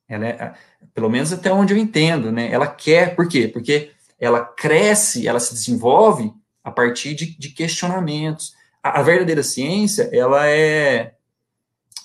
[0.07, 0.53] Ela é,
[0.93, 2.51] pelo menos até onde eu entendo, né?
[2.51, 3.47] Ela quer, por quê?
[3.47, 8.53] Porque ela cresce, ela se desenvolve a partir de, de questionamentos.
[8.81, 11.13] A, a, verdadeira ciência, ela é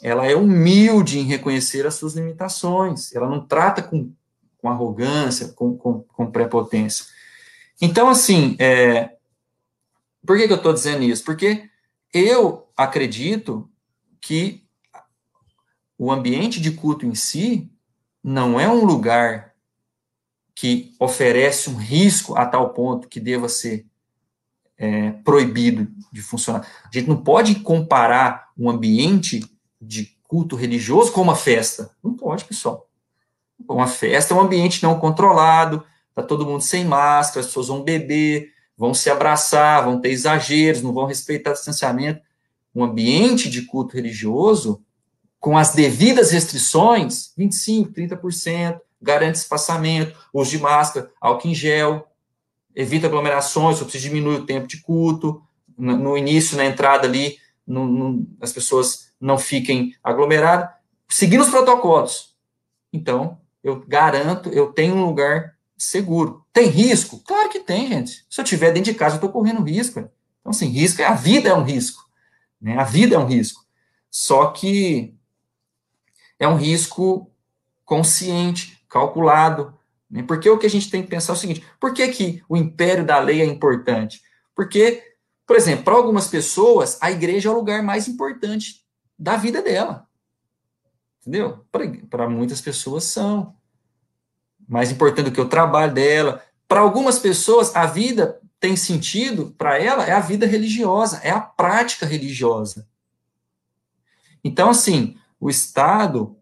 [0.02, 3.14] ela é humilde em reconhecer as suas limitações.
[3.14, 4.10] Ela não trata com,
[4.56, 7.04] com arrogância, com, com, com prepotência.
[7.82, 9.16] Então, assim, é,
[10.26, 11.22] por que, que eu estou dizendo isso?
[11.22, 11.68] Porque
[12.14, 13.70] eu acredito
[14.20, 14.66] que
[15.98, 17.70] o ambiente de culto em si
[18.22, 19.49] não é um lugar
[20.60, 23.86] que oferece um risco a tal ponto que deva ser
[24.76, 26.66] é, proibido de funcionar.
[26.84, 29.42] A gente não pode comparar um ambiente
[29.80, 31.90] de culto religioso com uma festa.
[32.04, 32.86] Não pode, pessoal.
[33.66, 37.82] Uma festa é um ambiente não controlado, está todo mundo sem máscara, as pessoas vão
[37.82, 42.20] beber, vão se abraçar, vão ter exageros, não vão respeitar o distanciamento.
[42.74, 44.84] Um ambiente de culto religioso,
[45.38, 52.08] com as devidas restrições, 25%, 30%, garante espaçamento, uso de máscara, álcool em gel,
[52.74, 55.42] evita aglomerações, você precisa diminuir o tempo de culto,
[55.76, 60.70] no, no início, na entrada ali, no, no, as pessoas não fiquem aglomeradas,
[61.08, 62.34] seguindo os protocolos.
[62.92, 66.44] Então, eu garanto, eu tenho um lugar seguro.
[66.52, 67.20] Tem risco?
[67.20, 68.24] Claro que tem, gente.
[68.28, 70.00] Se eu estiver dentro de casa, eu estou correndo risco.
[70.00, 72.08] Então, assim, risco é a vida é um risco.
[72.60, 72.76] Né?
[72.78, 73.64] A vida é um risco.
[74.10, 75.14] Só que
[76.38, 77.30] é um risco
[77.84, 79.72] consciente, calculado.
[80.10, 80.22] Né?
[80.24, 82.56] Porque o que a gente tem que pensar é o seguinte: por que, que o
[82.56, 84.20] império da lei é importante?
[84.54, 85.02] Porque,
[85.46, 88.84] por exemplo, para algumas pessoas, a igreja é o lugar mais importante
[89.18, 90.06] da vida dela.
[91.20, 91.64] Entendeu?
[92.10, 93.54] Para muitas pessoas são.
[94.68, 96.42] Mais importante do que o trabalho dela.
[96.68, 101.40] Para algumas pessoas, a vida tem sentido, para ela, é a vida religiosa, é a
[101.40, 102.86] prática religiosa.
[104.44, 106.36] Então, assim, o Estado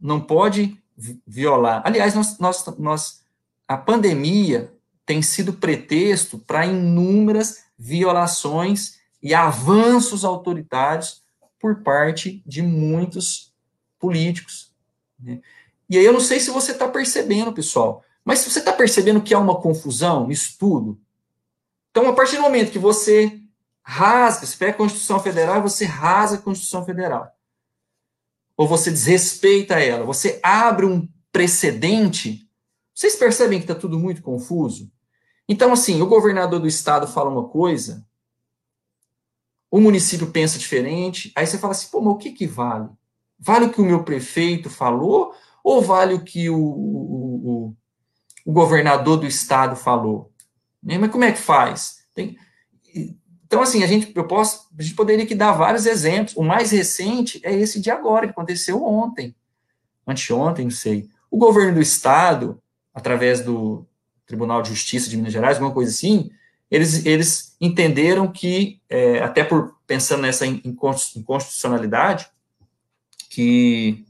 [0.00, 0.80] não pode
[1.26, 1.82] violar.
[1.84, 3.22] Aliás, nós, nós, nós,
[3.68, 4.72] a pandemia
[5.04, 11.22] tem sido pretexto para inúmeras violações e avanços autoritários
[11.60, 13.52] por parte de muitos
[13.98, 14.72] políticos.
[15.18, 15.40] Né?
[15.88, 19.20] E aí eu não sei se você está percebendo, pessoal, mas se você está percebendo
[19.20, 20.98] que há uma confusão nisso tudo,
[21.90, 23.40] então a partir do momento que você
[23.82, 27.35] rasga, se pega a Constituição Federal, você rasga a Constituição Federal
[28.56, 32.48] ou você desrespeita ela, você abre um precedente,
[32.94, 34.90] vocês percebem que está tudo muito confuso?
[35.48, 38.04] Então, assim, o governador do estado fala uma coisa,
[39.70, 42.88] o município pensa diferente, aí você fala assim, pô, mas o que que vale?
[43.38, 47.76] Vale o que o meu prefeito falou ou vale o que o, o, o,
[48.46, 50.32] o governador do estado falou?
[50.82, 51.98] Né, mas como é que faz?
[52.14, 52.38] Tem,
[53.46, 56.36] Então, assim, a gente, eu posso, a gente poderia aqui dar vários exemplos.
[56.36, 59.34] O mais recente é esse de agora, que aconteceu ontem,
[60.04, 61.08] anteontem, não sei.
[61.30, 62.60] O governo do estado,
[62.92, 63.86] através do
[64.26, 66.30] Tribunal de Justiça de Minas Gerais, alguma coisa assim,
[66.68, 72.28] eles, eles entenderam que, é, até por pensando nessa inconstitucionalidade,
[73.30, 74.04] que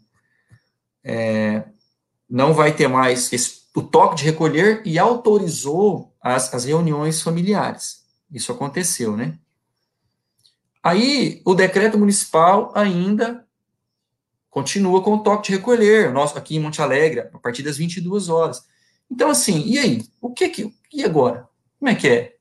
[1.04, 1.64] é,
[2.28, 8.05] não vai ter mais esse, o toque de recolher e autorizou as, as reuniões familiares.
[8.36, 9.38] Isso aconteceu, né?
[10.82, 13.46] Aí, o decreto municipal ainda
[14.50, 18.28] continua com o toque de recolher, nosso aqui em Monte Alegre, a partir das 22
[18.28, 18.62] horas.
[19.10, 20.04] Então, assim, e aí?
[20.20, 21.48] O que que, e agora?
[21.78, 22.36] Como é que é?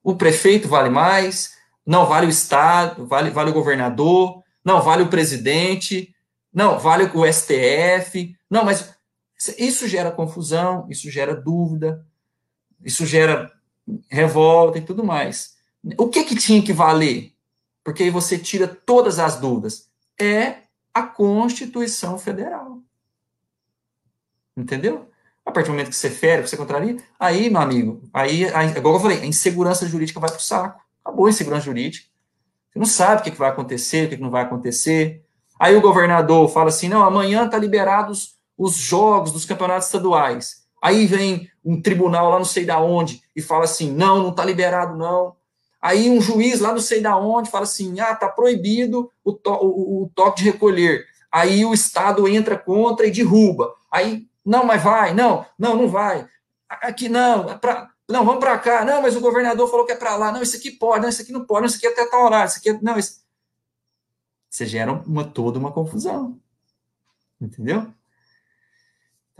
[0.00, 1.54] O prefeito vale mais?
[1.84, 3.04] Não vale o Estado?
[3.04, 4.44] Vale, vale o governador?
[4.64, 6.14] Não vale o presidente?
[6.54, 8.36] Não, vale o STF?
[8.48, 8.94] Não, mas
[9.58, 12.06] isso gera confusão, isso gera dúvida,
[12.84, 13.52] isso gera
[14.08, 15.56] revolta e tudo mais.
[15.98, 17.32] O que que tinha que valer?
[17.82, 19.88] Porque aí você tira todas as dúvidas.
[20.20, 20.62] É
[20.94, 22.78] a Constituição Federal.
[24.56, 25.08] Entendeu?
[25.44, 28.68] A partir do momento que você fere, que você contraria, aí, meu amigo, aí, aí
[28.76, 30.80] igual eu falei, a insegurança jurídica vai para o saco.
[31.04, 32.06] Acabou a insegurança jurídica.
[32.70, 35.24] Você não sabe o que, que vai acontecer, o que, que não vai acontecer.
[35.58, 40.61] Aí o governador fala assim: não, amanhã tá liberados os jogos dos campeonatos estaduais.
[40.82, 44.44] Aí vem um tribunal lá não sei da onde e fala assim: não, não está
[44.44, 45.36] liberado, não.
[45.80, 49.52] Aí um juiz lá não sei da onde fala assim: ah, está proibido o, to
[49.52, 51.06] o, o, toque de recolher.
[51.30, 53.72] Aí o Estado entra contra e derruba.
[53.90, 56.28] Aí, não, mas vai, não, não, não vai.
[56.68, 58.84] Aqui não, é pra, não, vamos para cá.
[58.84, 60.32] Não, mas o governador falou que é para lá.
[60.32, 62.24] Não, isso aqui pode, não, isso aqui não pode, não, isso aqui é até tal
[62.24, 63.22] horário, isso aqui é, não, isso...
[64.50, 66.38] Você gera uma, toda uma confusão.
[67.40, 67.92] Entendeu?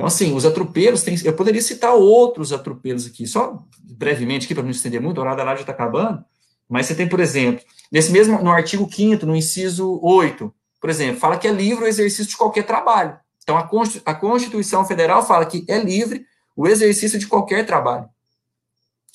[0.03, 4.71] Então, assim, os atropelos, eu poderia citar outros atropelos aqui, só brevemente aqui, para não
[4.73, 6.25] estender muito, a hora da live já está acabando,
[6.69, 11.21] mas você tem, por exemplo, nesse mesmo, no artigo 5 no inciso 8, por exemplo,
[11.21, 13.17] fala que é livre o exercício de qualquer trabalho.
[13.45, 16.27] Então, a Constituição Federal fala que é livre
[16.57, 18.09] o exercício de qualquer trabalho.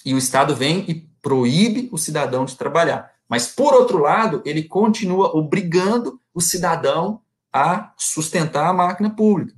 [0.05, 3.11] E o Estado vem e proíbe o cidadão de trabalhar.
[3.27, 7.19] Mas, por outro lado, ele continua obrigando o cidadão
[7.51, 9.56] a sustentar a máquina pública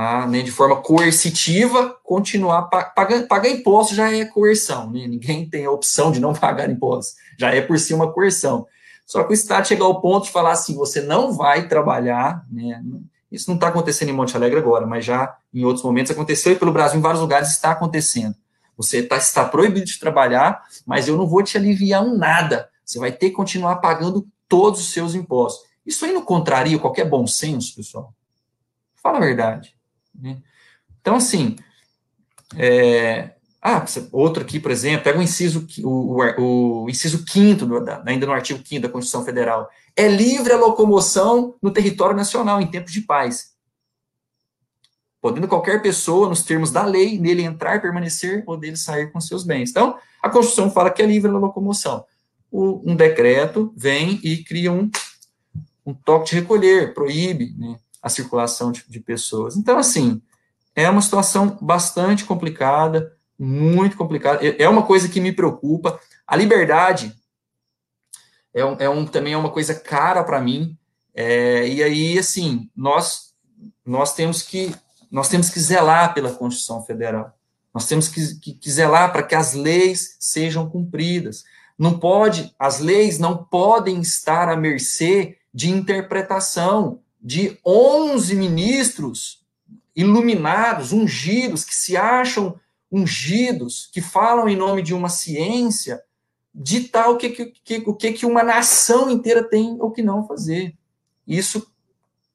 [0.00, 2.62] a, né, de forma coercitiva, continuar
[2.94, 5.08] pagando pagar imposto já é coerção, né?
[5.08, 8.64] ninguém tem a opção de não pagar imposto, já é por si uma coerção.
[9.04, 12.80] Só que o Estado chega ao ponto de falar assim: você não vai trabalhar, né?
[13.32, 16.56] Isso não está acontecendo em Monte Alegre agora, mas já em outros momentos aconteceu e
[16.56, 18.36] pelo Brasil, em vários lugares, está acontecendo.
[18.76, 22.70] Você tá, está proibido de trabalhar, mas eu não vou te aliviar um nada.
[22.84, 25.66] Você vai ter que continuar pagando todos os seus impostos.
[25.84, 28.14] Isso aí não contraria qualquer bom senso, pessoal?
[29.02, 29.77] Fala a verdade.
[30.20, 30.38] Né?
[31.00, 31.56] Então, assim,
[32.56, 37.66] é, ah, outro aqui, por exemplo, pega o inciso, o, o, o inciso 5
[38.06, 39.68] ainda no artigo 5 da Constituição Federal.
[39.96, 43.52] É livre a locomoção no território nacional em tempos de paz.
[45.20, 49.42] Podendo qualquer pessoa, nos termos da lei, nele entrar, permanecer ou dele sair com seus
[49.42, 49.70] bens.
[49.70, 52.04] Então, a Constituição fala que é livre a locomoção.
[52.50, 54.88] O, um decreto vem e cria um,
[55.84, 57.76] um toque de recolher, proíbe, né?
[58.08, 59.56] A circulação de, de pessoas.
[59.56, 60.20] Então, assim,
[60.74, 64.44] é uma situação bastante complicada, muito complicada.
[64.44, 66.00] É, é uma coisa que me preocupa.
[66.26, 67.14] A liberdade
[68.52, 70.76] é, um, é um também é uma coisa cara para mim.
[71.14, 73.28] É, e aí, assim, nós
[73.84, 74.74] nós temos que
[75.10, 77.34] nós temos que zelar pela Constituição Federal.
[77.72, 81.44] Nós temos que, que, que zelar para que as leis sejam cumpridas.
[81.78, 89.44] Não pode, as leis não podem estar à mercê de interpretação de 11 ministros
[89.94, 92.58] iluminados, ungidos, que se acham
[92.90, 96.02] ungidos, que falam em nome de uma ciência,
[96.54, 100.74] ditar o que, que, o que, que uma nação inteira tem ou que não fazer.
[101.26, 101.70] Isso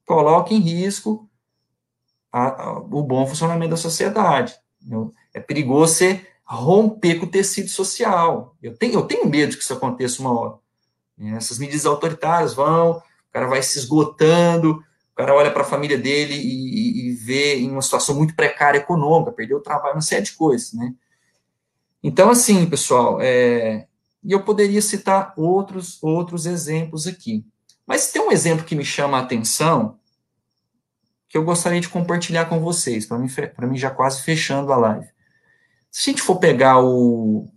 [0.06, 1.28] coloca em risco
[2.30, 4.54] a, a, o bom funcionamento da sociedade.
[5.32, 8.54] É perigoso você romper com o tecido social.
[8.62, 10.54] Eu tenho, eu tenho medo que isso aconteça uma hora.
[11.36, 13.02] Essas medidas autoritárias vão
[13.34, 17.68] cara vai se esgotando, o cara olha para a família dele e, e, vê em
[17.68, 20.94] uma situação muito precária econômica, perdeu o trabalho, uma série de coisas, né?
[22.00, 23.88] Então, assim, pessoal, é,
[24.22, 27.44] e eu poderia citar outros, outros exemplos aqui.
[27.84, 29.98] Mas tem um exemplo que me chama a atenção,
[31.28, 33.28] que eu gostaria de compartilhar com vocês, para mim,
[33.62, 35.08] mim já quase fechando a live.
[35.90, 37.48] Se a gente for pegar o,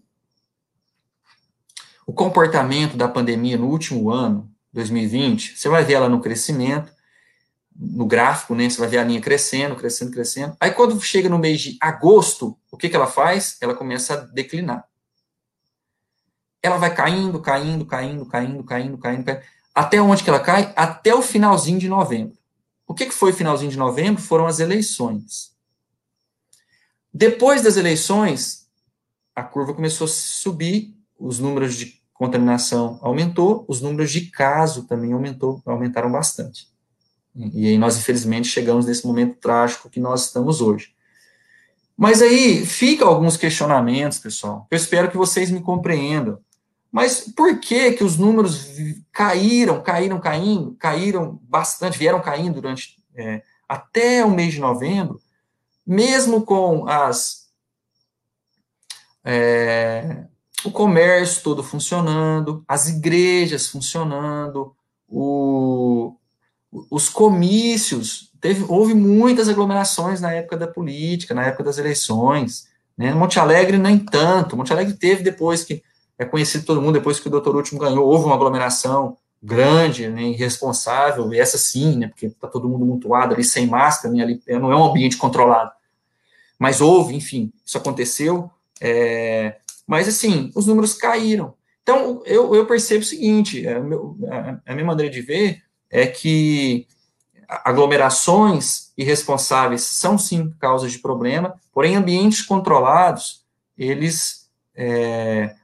[2.05, 6.91] o comportamento da pandemia no último ano, 2020, você vai ver ela no crescimento,
[7.75, 8.69] no gráfico, né?
[8.69, 10.57] Você vai ver a linha crescendo, crescendo, crescendo.
[10.59, 13.57] Aí quando chega no mês de agosto, o que, que ela faz?
[13.61, 14.87] Ela começa a declinar.
[16.61, 19.43] ela vai caindo, caindo, caindo, caindo, caindo, caindo, caindo.
[19.73, 20.73] Até onde que ela cai?
[20.75, 22.35] Até o finalzinho de novembro.
[22.87, 24.21] O que, que foi finalzinho de novembro?
[24.21, 25.55] Foram as eleições.
[27.13, 28.67] Depois das eleições,
[29.35, 35.13] a curva começou a subir, os números de contaminação aumentou, os números de caso também
[35.13, 36.67] aumentou, aumentaram bastante.
[37.35, 40.95] E aí nós, infelizmente, chegamos nesse momento trágico que nós estamos hoje.
[41.95, 44.67] Mas aí fica alguns questionamentos, pessoal.
[44.71, 46.39] Eu espero que vocês me compreendam.
[46.91, 48.67] Mas por que que os números
[49.11, 55.19] caíram, caíram, caindo, caíram bastante, vieram caindo durante é, até o mês de novembro,
[55.85, 57.47] mesmo com as
[59.23, 60.25] é,
[60.63, 64.75] o comércio todo funcionando, as igrejas funcionando,
[65.07, 66.15] o,
[66.89, 73.13] os comícios, teve, houve muitas aglomerações na época da política, na época das eleições, né?
[73.13, 75.83] Monte Alegre nem tanto, Monte Alegre teve depois que,
[76.17, 80.23] é conhecido todo mundo, depois que o doutor Último ganhou, houve uma aglomeração grande, né,
[80.23, 84.41] irresponsável, e essa sim, né, porque está todo mundo mutuado ali, sem máscara, né, ali,
[84.47, 85.71] não é um ambiente controlado.
[86.57, 88.49] Mas houve, enfim, isso aconteceu,
[88.81, 91.55] é, mas assim, os números caíram.
[91.81, 96.85] Então, eu, eu percebo o seguinte, é, a, a minha maneira de ver é que
[97.47, 103.45] aglomerações irresponsáveis são sim causas de problema, porém ambientes controlados,
[103.77, 105.55] eles, é,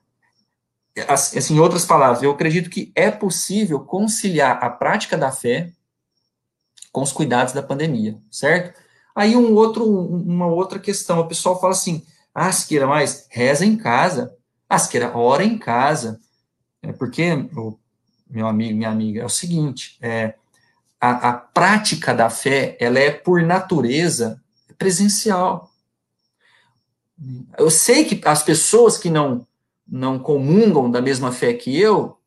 [1.10, 5.74] assim, em outras palavras, eu acredito que é possível conciliar a prática da fé
[6.90, 8.80] com os cuidados da pandemia, certo?
[9.14, 13.78] Aí um outro, uma outra questão, o pessoal fala assim, ah, Siqueira, mas reza em
[13.78, 14.36] casa,
[14.70, 14.78] ah,
[15.14, 16.20] ora em casa,
[16.82, 17.36] é porque,
[18.30, 20.36] meu amigo, minha amiga, é o seguinte, é,
[21.00, 24.42] a, a prática da fé, ela é, por natureza,
[24.78, 25.72] presencial.
[27.58, 29.48] Eu sei que as pessoas que não,
[29.88, 32.18] não comungam da mesma fé que eu,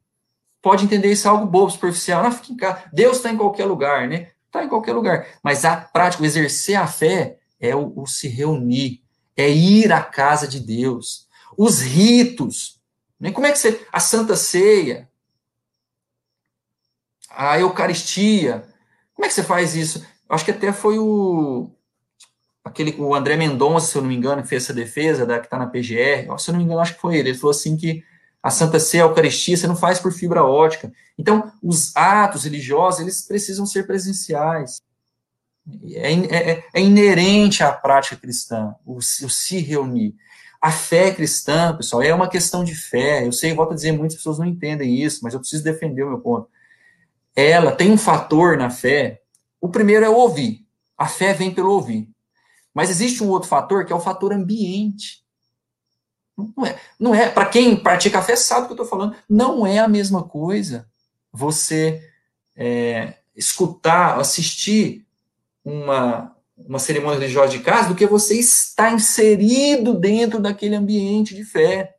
[0.62, 2.22] pode entender isso algo bobo, superficial.
[2.22, 2.82] Não, fica em casa.
[2.92, 4.30] Deus está em qualquer lugar, né?
[4.46, 5.26] Está em qualquer lugar.
[5.42, 9.02] Mas a prática, o exercer a fé, é o, o, se reunir,
[9.36, 11.26] é ir à casa de Deus.
[11.56, 12.80] Os ritos.
[13.18, 13.30] Né?
[13.30, 13.86] Como é que você.
[13.92, 15.08] A Santa Ceia
[17.36, 18.64] a Eucaristia.
[19.14, 20.04] Como é que você faz isso?
[20.28, 21.70] Acho que até foi o
[22.64, 25.46] aquele o André Mendonça, se eu não me engano, que fez essa defesa da que
[25.46, 26.26] está na PGR.
[26.38, 27.28] Se eu não me engano, acho que foi ele.
[27.28, 28.02] Ele falou assim que
[28.42, 30.92] a Santa Ceia, a Eucaristia, você não faz por fibra ótica.
[31.18, 34.80] Então, os atos religiosos, eles precisam ser presenciais.
[35.92, 40.14] É, é, é inerente à prática cristã, o, o, se reunir.
[40.60, 43.26] A fé cristã, pessoal, é uma questão de fé.
[43.26, 46.08] Eu sei, volto a dizer, muitas pessoas não entendem isso, mas eu preciso defender o
[46.08, 46.48] meu ponto
[47.36, 49.20] ela tem um fator na fé.
[49.60, 50.66] O primeiro é o ouvir.
[50.96, 52.08] A fé vem pelo ouvir.
[52.72, 55.22] Mas existe um outro fator que é o fator ambiente.
[56.36, 59.14] Não é, não é para quem pratica a fé sabe o que eu estou falando.
[59.28, 60.88] Não é a mesma coisa
[61.30, 62.02] você
[62.56, 65.05] é, escutar, assistir
[65.66, 71.44] uma, uma cerimônia religiosa de casa do que você estar inserido dentro daquele ambiente de
[71.44, 71.96] fé.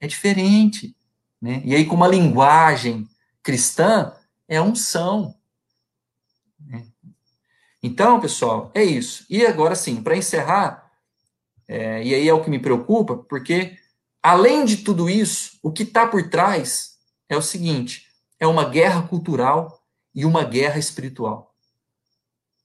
[0.00, 0.96] É diferente.
[1.40, 1.60] Né?
[1.62, 3.06] E aí, com uma linguagem
[3.42, 4.14] cristã,
[4.48, 5.34] é unção.
[6.58, 6.86] Né?
[7.82, 9.26] Então, pessoal, é isso.
[9.28, 10.90] E agora sim, para encerrar,
[11.68, 13.76] é, e aí é o que me preocupa, porque
[14.22, 16.96] além de tudo isso, o que está por trás
[17.28, 18.06] é o seguinte:
[18.40, 19.82] é uma guerra cultural
[20.14, 21.51] e uma guerra espiritual.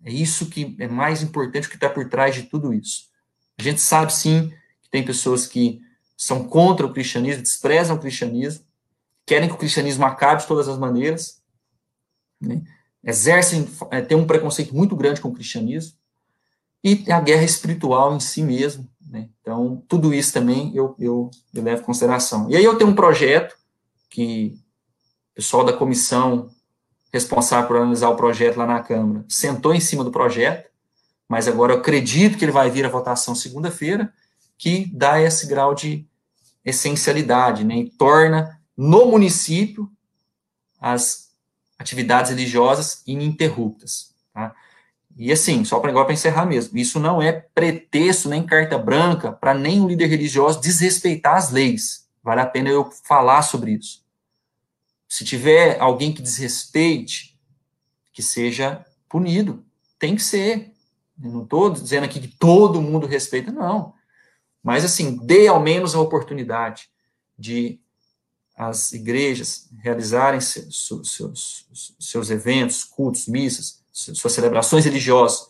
[0.03, 3.07] É isso que é mais importante, que está por trás de tudo isso.
[3.57, 5.81] A gente sabe sim que tem pessoas que
[6.15, 8.63] são contra o cristianismo, desprezam o cristianismo,
[9.25, 11.41] querem que o cristianismo acabe de todas as maneiras,
[12.39, 12.61] né?
[13.03, 15.97] exercem, é, tem um preconceito muito grande com o cristianismo,
[16.83, 18.89] e a guerra espiritual em si mesmo.
[19.01, 19.29] Né?
[19.41, 22.49] Então, tudo isso também eu, eu, eu levo em consideração.
[22.49, 23.57] E aí eu tenho um projeto
[24.09, 24.57] que
[25.31, 26.49] o pessoal da comissão
[27.11, 30.69] responsável por analisar o projeto lá na Câmara sentou em cima do projeto,
[31.27, 34.13] mas agora eu acredito que ele vai vir à votação segunda-feira,
[34.57, 36.05] que dá esse grau de
[36.63, 39.89] essencialidade, né, e torna no município
[40.79, 41.31] as
[41.79, 44.13] atividades religiosas ininterruptas.
[44.33, 44.53] Tá?
[45.17, 49.53] E assim, só para para encerrar mesmo, isso não é pretexto nem carta branca para
[49.53, 52.07] nenhum líder religioso desrespeitar as leis.
[52.23, 54.03] Vale a pena eu falar sobre isso.
[55.07, 57.37] Se tiver alguém que desrespeite,
[58.11, 59.63] que seja punido.
[59.99, 60.73] Tem que ser.
[61.23, 63.93] Eu não estou dizendo aqui que todo mundo respeita, não.
[64.63, 66.89] Mas assim, dê ao menos a oportunidade
[67.37, 67.79] de
[68.57, 71.67] as igrejas realizarem seus, seus,
[71.99, 75.49] seus eventos, cultos, missas, suas celebrações religiosas,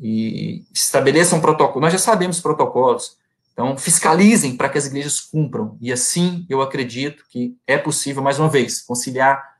[0.00, 1.80] e estabeleçam protocolo.
[1.80, 3.16] Nós já sabemos protocolos
[3.56, 5.78] Então, fiscalizem para que as igrejas cumpram.
[5.80, 9.56] E assim, eu acredito que é possível, mais uma vez, conciliar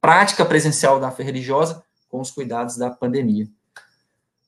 [0.00, 3.48] prática presencial da fé religiosa com os cuidados da pandemia.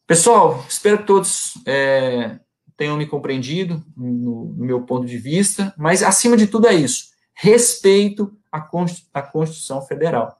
[0.06, 2.38] Pessoal, espero que todos é,
[2.76, 7.06] tenham me compreendido no, no, meu ponto de vista, mas acima de tudo é isso:
[7.34, 10.38] respeito à, Constituição Federal.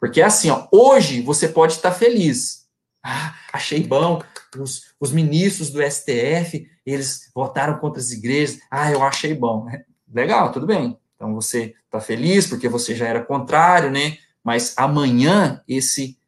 [0.00, 2.66] Porque é assim, ó, hoje você pode estar feliz.
[3.04, 4.20] Ah, achei bom,
[4.58, 8.58] os, os, ministros do STF, eles votaram contra as igrejas.
[8.70, 9.66] Ah, eu achei bom.
[10.12, 10.98] Legal, tudo bem.
[11.14, 14.18] Então você está feliz porque você já era contrário, né?
[14.42, 16.18] Mas amanhã esse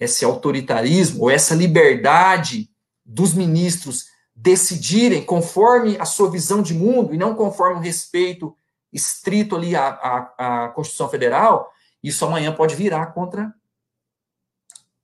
[0.00, 2.68] esse autoritarismo ou essa liberdade
[3.04, 8.56] dos ministros decidirem conforme a sua visão de mundo e não conforme o respeito
[8.92, 11.70] estrito ali à, à, à Constituição Federal,
[12.02, 13.54] isso amanhã pode virar contra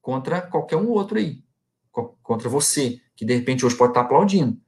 [0.02, 1.42] contra qualquer um outro aí,
[2.22, 4.59] contra você, que de repente hoje pode estar aplaudindo.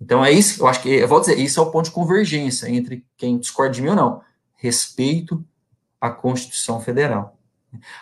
[0.00, 2.68] Então é isso, eu acho que, eu vou dizer, isso é o ponto de convergência
[2.68, 4.22] entre quem discorda de mim ou não.
[4.56, 5.44] Respeito
[6.00, 7.38] à Constituição Federal.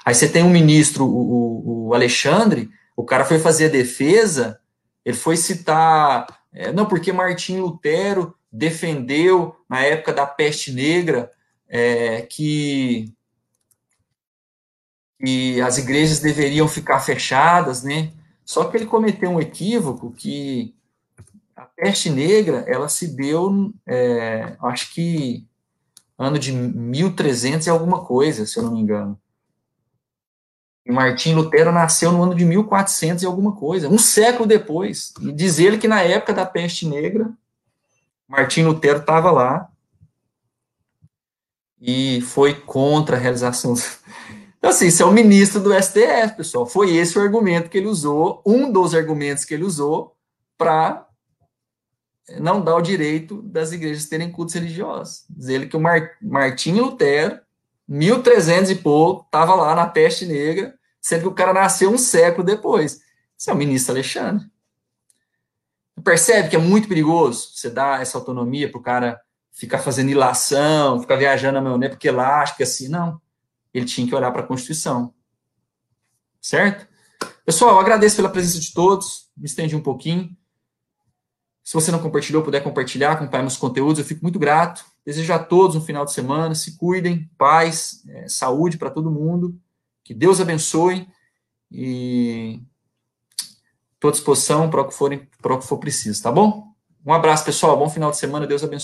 [0.04, 4.60] Aí você tem um ministro, o, o Alexandre, o cara foi fazer a defesa,
[5.04, 11.30] ele foi citar, é, não, porque Martim Lutero defendeu, na época da peste negra,
[11.68, 13.12] é, que,
[15.20, 18.12] que as igrejas deveriam ficar fechadas, né?
[18.48, 20.74] Só que ele cometeu um equívoco que
[21.54, 25.46] a peste negra, ela se deu, é, acho que
[26.16, 29.20] ano de 1300 e alguma coisa, se eu não me engano.
[30.86, 35.12] E Martim Lutero nasceu no ano de 1400 e alguma coisa, um século depois.
[35.20, 37.30] E diz ele que na época da peste negra,
[38.26, 39.70] Martim Lutero estava lá
[41.78, 43.74] e foi contra a realização.
[44.58, 46.66] Então, assim, isso é o ministro do STF, pessoal.
[46.66, 50.16] Foi esse o argumento que ele usou, um dos argumentos que ele usou
[50.56, 51.06] para
[52.40, 55.24] não dar o direito das igrejas terem cultos religiosos.
[55.30, 57.40] Diz ele que o Mar Martim Lutero,
[57.86, 62.44] 1300 e pouco, estava lá na peste negra, sendo que o cara nasceu um século
[62.44, 63.00] depois.
[63.36, 64.46] Isso é o ministro Alexandre.
[66.04, 69.20] Percebe que é muito perigoso você dar essa autonomia para o cara
[69.52, 73.20] ficar fazendo ilação, ficar viajando a maionese porque lá acha que assim, não.
[73.72, 75.12] Ele tinha que olhar para a Constituição.
[76.40, 76.86] Certo?
[77.44, 80.36] Pessoal, agradeço pela presença de todos, me estendi um pouquinho.
[81.64, 84.84] Se você não compartilhou, puder compartilhar, acompanhar meus conteúdos, eu fico muito grato.
[85.04, 89.58] Desejo a todos um final de semana, se cuidem, paz, é, saúde para todo mundo.
[90.02, 91.06] Que Deus abençoe
[91.70, 92.62] e
[93.94, 96.68] estou à disposição para o que, para o que for preciso, tá bom?
[97.04, 97.78] Um abraço, pessoal.
[97.78, 98.46] Bom final de semana.
[98.46, 98.76] Deus abençoe.